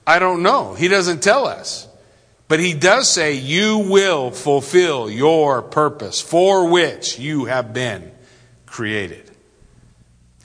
[0.06, 0.74] I don't know.
[0.74, 1.88] He doesn't tell us.
[2.46, 8.12] But he does say you will fulfill your purpose for which you have been
[8.66, 9.28] created.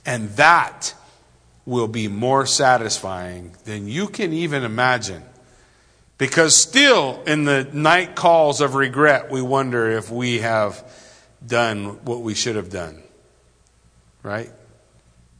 [0.07, 0.95] And that
[1.65, 5.23] will be more satisfying than you can even imagine.
[6.17, 10.83] Because still, in the night calls of regret, we wonder if we have
[11.45, 13.03] done what we should have done.
[14.23, 14.51] Right?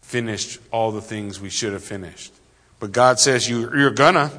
[0.02, 2.34] Finished all the things we should have finished.
[2.80, 4.32] But God says you, you're gonna.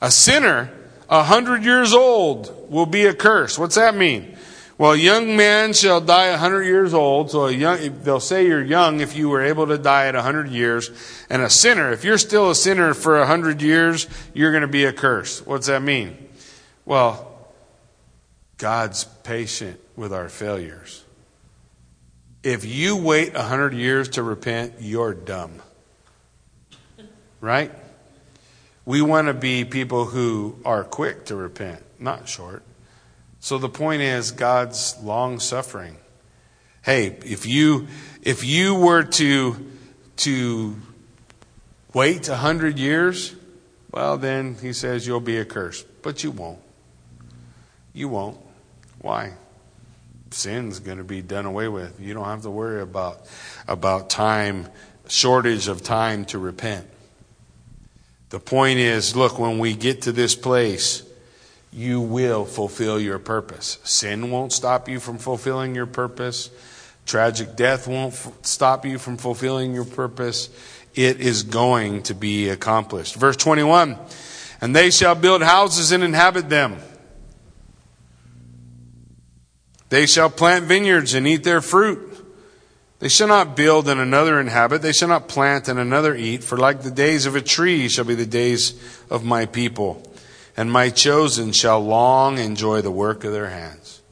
[0.00, 0.70] A sinner,
[1.08, 3.58] a hundred years old, will be accursed.
[3.58, 4.36] What's that mean?
[4.82, 7.30] Well, a young man shall die a hundred years old.
[7.30, 10.48] So young, they'll say you're young if you were able to die at a hundred
[10.48, 10.90] years.
[11.30, 14.66] And a sinner, if you're still a sinner for a hundred years, you're going to
[14.66, 15.46] be a accursed.
[15.46, 16.18] What's that mean?
[16.84, 17.46] Well,
[18.58, 21.04] God's patient with our failures.
[22.42, 25.62] If you wait a hundred years to repent, you're dumb.
[27.40, 27.70] Right?
[28.84, 32.64] We want to be people who are quick to repent, not short.
[33.42, 35.96] So the point is God's long suffering.
[36.80, 37.88] Hey, if you
[38.22, 39.56] if you were to
[40.18, 40.76] to
[41.92, 43.34] wait a hundred years,
[43.90, 45.86] well then he says you'll be accursed.
[46.02, 46.60] But you won't.
[47.92, 48.38] You won't.
[49.00, 49.32] Why?
[50.30, 52.00] Sin's going to be done away with.
[52.00, 53.26] You don't have to worry about
[53.66, 54.68] about time
[55.08, 56.86] shortage of time to repent.
[58.28, 61.02] The point is, look, when we get to this place,
[61.72, 63.78] you will fulfill your purpose.
[63.82, 66.50] Sin won't stop you from fulfilling your purpose.
[67.06, 70.50] Tragic death won't f- stop you from fulfilling your purpose.
[70.94, 73.14] It is going to be accomplished.
[73.14, 73.98] Verse 21
[74.60, 76.76] And they shall build houses and inhabit them.
[79.88, 82.10] They shall plant vineyards and eat their fruit.
[82.98, 84.82] They shall not build and another inhabit.
[84.82, 86.44] They shall not plant and another eat.
[86.44, 88.78] For like the days of a tree shall be the days
[89.10, 90.11] of my people
[90.56, 94.02] and my chosen shall long enjoy the work of their hands.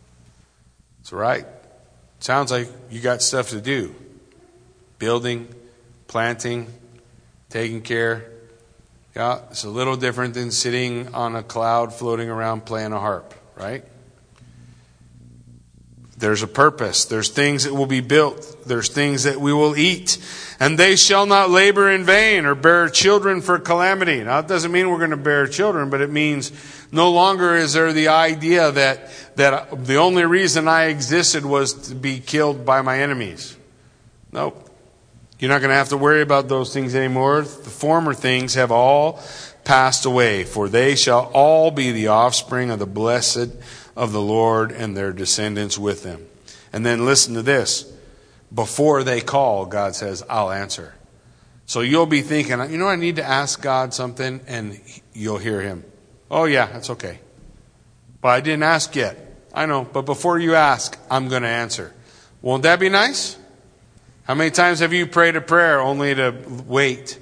[0.99, 1.47] That's right.
[2.21, 3.95] Sounds like you got stuff to do
[4.99, 5.49] building,
[6.07, 6.67] planting,
[7.49, 8.31] taking care.
[9.17, 13.35] Yeah, it's a little different than sitting on a cloud floating around playing a harp,
[13.57, 13.85] right?
[16.21, 17.07] There's a purpose.
[17.07, 18.59] There's things that will be built.
[18.67, 20.19] There's things that we will eat.
[20.61, 24.23] And they shall not labor in vain or bear children for calamity.
[24.23, 26.53] Now, it doesn't mean we're going to bear children, but it means
[26.93, 31.95] no longer is there the idea that, that the only reason I existed was to
[31.95, 33.57] be killed by my enemies.
[34.31, 34.69] Nope.
[35.39, 37.41] You're not going to have to worry about those things anymore.
[37.41, 39.23] The former things have all
[39.65, 43.49] passed away, for they shall all be the offspring of the blessed
[43.97, 46.27] of the Lord and their descendants with them.
[46.73, 47.91] And then listen to this.
[48.53, 50.95] Before they call, God says, I'll answer.
[51.67, 54.81] So you'll be thinking, you know, I need to ask God something, and
[55.13, 55.85] you'll hear Him.
[56.31, 57.21] Oh, yeah, that's okay.
[58.21, 59.27] But I didn't ask yet.
[59.55, 61.93] I know, but before you ask, I'm going to answer.
[62.43, 63.37] Won't that be nice?
[64.25, 66.35] How many times have you prayed a prayer only to
[66.67, 67.19] wait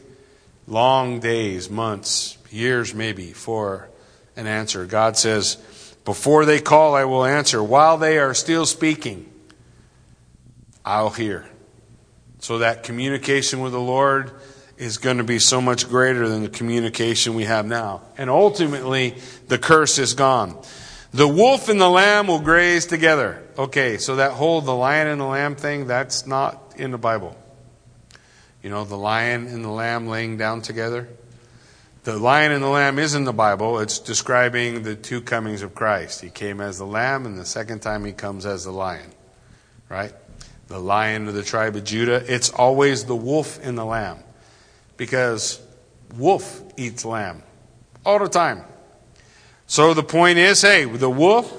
[0.67, 3.89] long days, months, years maybe for
[4.37, 4.87] an answer?
[4.87, 5.57] God says,
[6.09, 7.63] before they call, I will answer.
[7.63, 9.31] While they are still speaking,
[10.83, 11.45] I'll hear.
[12.39, 14.33] So that communication with the Lord
[14.79, 18.01] is going to be so much greater than the communication we have now.
[18.17, 19.17] And ultimately,
[19.49, 20.59] the curse is gone.
[21.13, 23.43] The wolf and the lamb will graze together.
[23.59, 27.37] Okay, so that whole the lion and the lamb thing, that's not in the Bible.
[28.63, 31.07] You know, the lion and the lamb laying down together.
[32.05, 33.81] The lion and the lamb is in the Bible.
[33.81, 36.21] It's describing the two comings of Christ.
[36.21, 39.11] He came as the lamb, and the second time he comes as the lion.
[39.89, 40.13] Right?
[40.69, 42.23] The lion of the tribe of Judah.
[42.27, 44.19] It's always the wolf and the lamb.
[44.97, 45.61] Because
[46.17, 47.43] wolf eats lamb
[48.07, 48.65] all the time.
[49.67, 51.53] So the point is, hey, the wolf,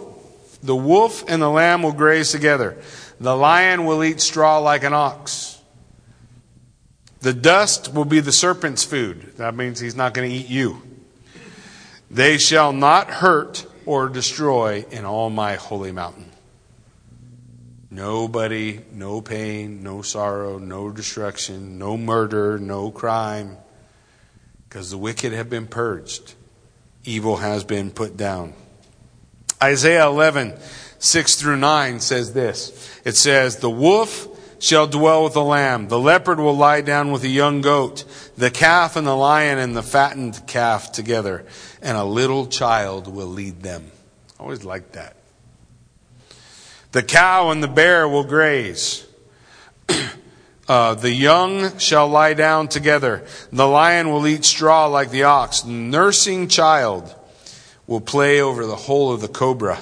[0.63, 2.81] the wolf and the lamb will graze together.
[3.19, 5.59] The lion will eat straw like an ox.
[7.22, 9.34] The dust will be the serpent's food.
[9.38, 10.82] That means he's not going to eat you.
[12.09, 16.32] They shall not hurt or destroy in all my holy mountain.
[17.91, 23.57] Nobody, no pain, no sorrow, no destruction, no murder, no crime,
[24.67, 26.36] because the wicked have been purged.
[27.03, 28.53] Evil has been put down.
[29.61, 30.53] Isaiah 11,
[30.99, 33.01] 6 through 9 says this.
[33.03, 34.28] It says, The wolf
[34.60, 35.88] shall dwell with the lamb.
[35.88, 38.03] The leopard will lie down with the young goat.
[38.38, 41.45] The calf and the lion and the fattened calf together.
[41.82, 43.91] And a little child will lead them.
[44.39, 45.16] I always like that.
[46.91, 49.05] The cow and the bear will graze.
[50.68, 53.26] uh, the young shall lie down together.
[53.51, 55.62] The lion will eat straw like the ox.
[55.62, 57.16] The nursing child
[57.88, 59.80] will play over the hole of the cobra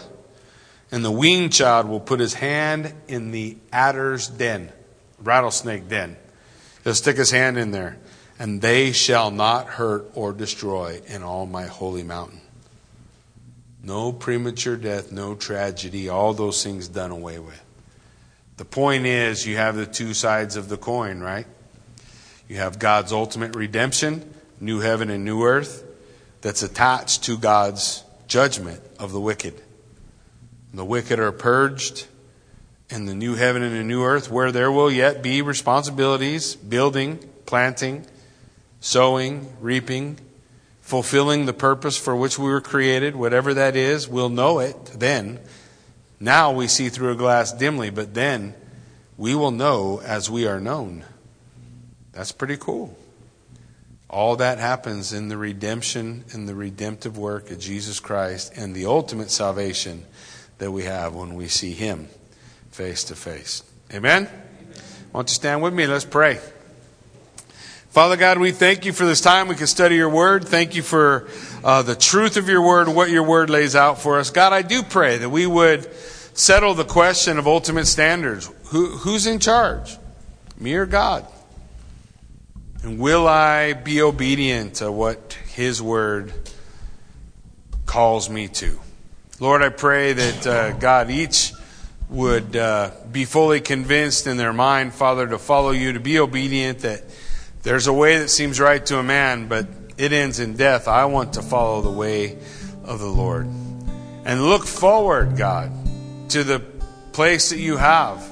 [0.91, 4.71] and the weaned child will put his hand in the adder's den,
[5.19, 6.17] rattlesnake den.
[6.83, 7.97] He'll stick his hand in there,
[8.39, 12.41] and they shall not hurt or destroy in all my holy mountain.
[13.83, 17.61] No premature death, no tragedy, all those things done away with.
[18.57, 21.45] The point is, you have the two sides of the coin, right?
[22.47, 25.83] You have God's ultimate redemption, new heaven and new earth,
[26.41, 29.61] that's attached to God's judgment of the wicked.
[30.77, 32.05] The wicked are purged
[32.91, 37.17] in the new heaven and the new earth, where there will yet be responsibilities building,
[37.47, 38.05] planting,
[38.79, 40.19] sowing, reaping,
[40.81, 45.39] fulfilling the purpose for which we were created, whatever that is, we'll know it then.
[46.19, 48.53] Now we see through a glass dimly, but then
[49.17, 51.03] we will know as we are known.
[52.11, 52.95] That's pretty cool.
[54.11, 58.85] All that happens in the redemption and the redemptive work of Jesus Christ and the
[58.85, 60.05] ultimate salvation
[60.57, 62.07] that we have when we see Him
[62.71, 63.63] face to face.
[63.93, 64.29] Amen?
[65.13, 65.87] Don't you stand with me?
[65.87, 66.39] Let's pray.
[67.89, 70.47] Father God, we thank you for this time we can study your word.
[70.47, 71.27] Thank you for
[71.63, 74.29] uh, the truth of your word and what your word lays out for us.
[74.29, 75.91] God, I do pray that we would
[76.37, 78.51] settle the question of ultimate standards.
[78.65, 79.97] Who, who's in charge?
[80.59, 81.25] Me or God?
[82.83, 86.31] And will I be obedient to what his word
[87.87, 88.79] calls me to?
[89.39, 91.53] Lord, I pray that uh, God each
[92.09, 96.79] would uh, be fully convinced in their mind, Father, to follow you, to be obedient,
[96.79, 97.03] that
[97.61, 100.87] there's a way that seems right to a man, but it ends in death.
[100.87, 102.35] I want to follow the way
[102.83, 103.45] of the Lord.
[104.25, 105.71] And look forward, God,
[106.29, 106.59] to the
[107.11, 108.27] place that you have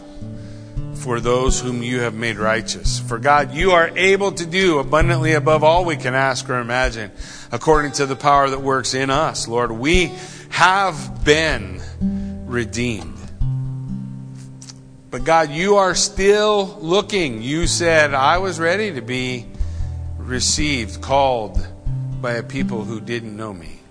[0.95, 2.99] for those whom you have made righteous.
[2.99, 7.11] For God, you are able to do abundantly above all we can ask or imagine,
[7.51, 9.47] according to the power that works in us.
[9.47, 10.11] Lord, we
[10.55, 11.81] have been
[12.47, 13.19] redeemed.
[15.11, 17.41] But God, you are still looking.
[17.41, 19.47] You said, I was ready to be
[20.17, 21.59] received, called
[22.21, 23.81] by a people who didn't know me.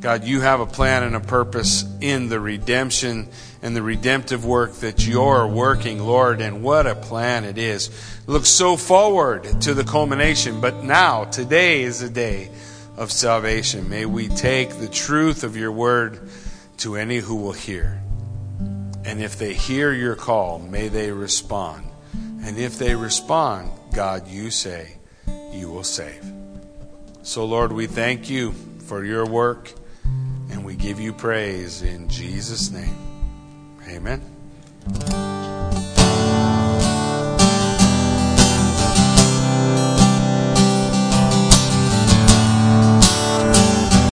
[0.00, 3.30] God, you have a plan and a purpose in the redemption
[3.62, 7.88] and the redemptive work that you're working, Lord, and what a plan it is.
[8.26, 12.50] Look so forward to the culmination, but now, today is the day
[12.98, 13.88] of salvation.
[13.88, 16.18] May we take the truth of your word
[16.78, 18.02] to any who will hear.
[19.04, 21.88] And if they hear your call, may they respond.
[22.42, 24.96] And if they respond, God, you say,
[25.52, 26.24] you will save.
[27.22, 28.52] So, Lord, we thank you
[28.86, 29.72] for your work
[30.50, 32.96] and we give you praise in Jesus' name.
[33.88, 35.27] Amen.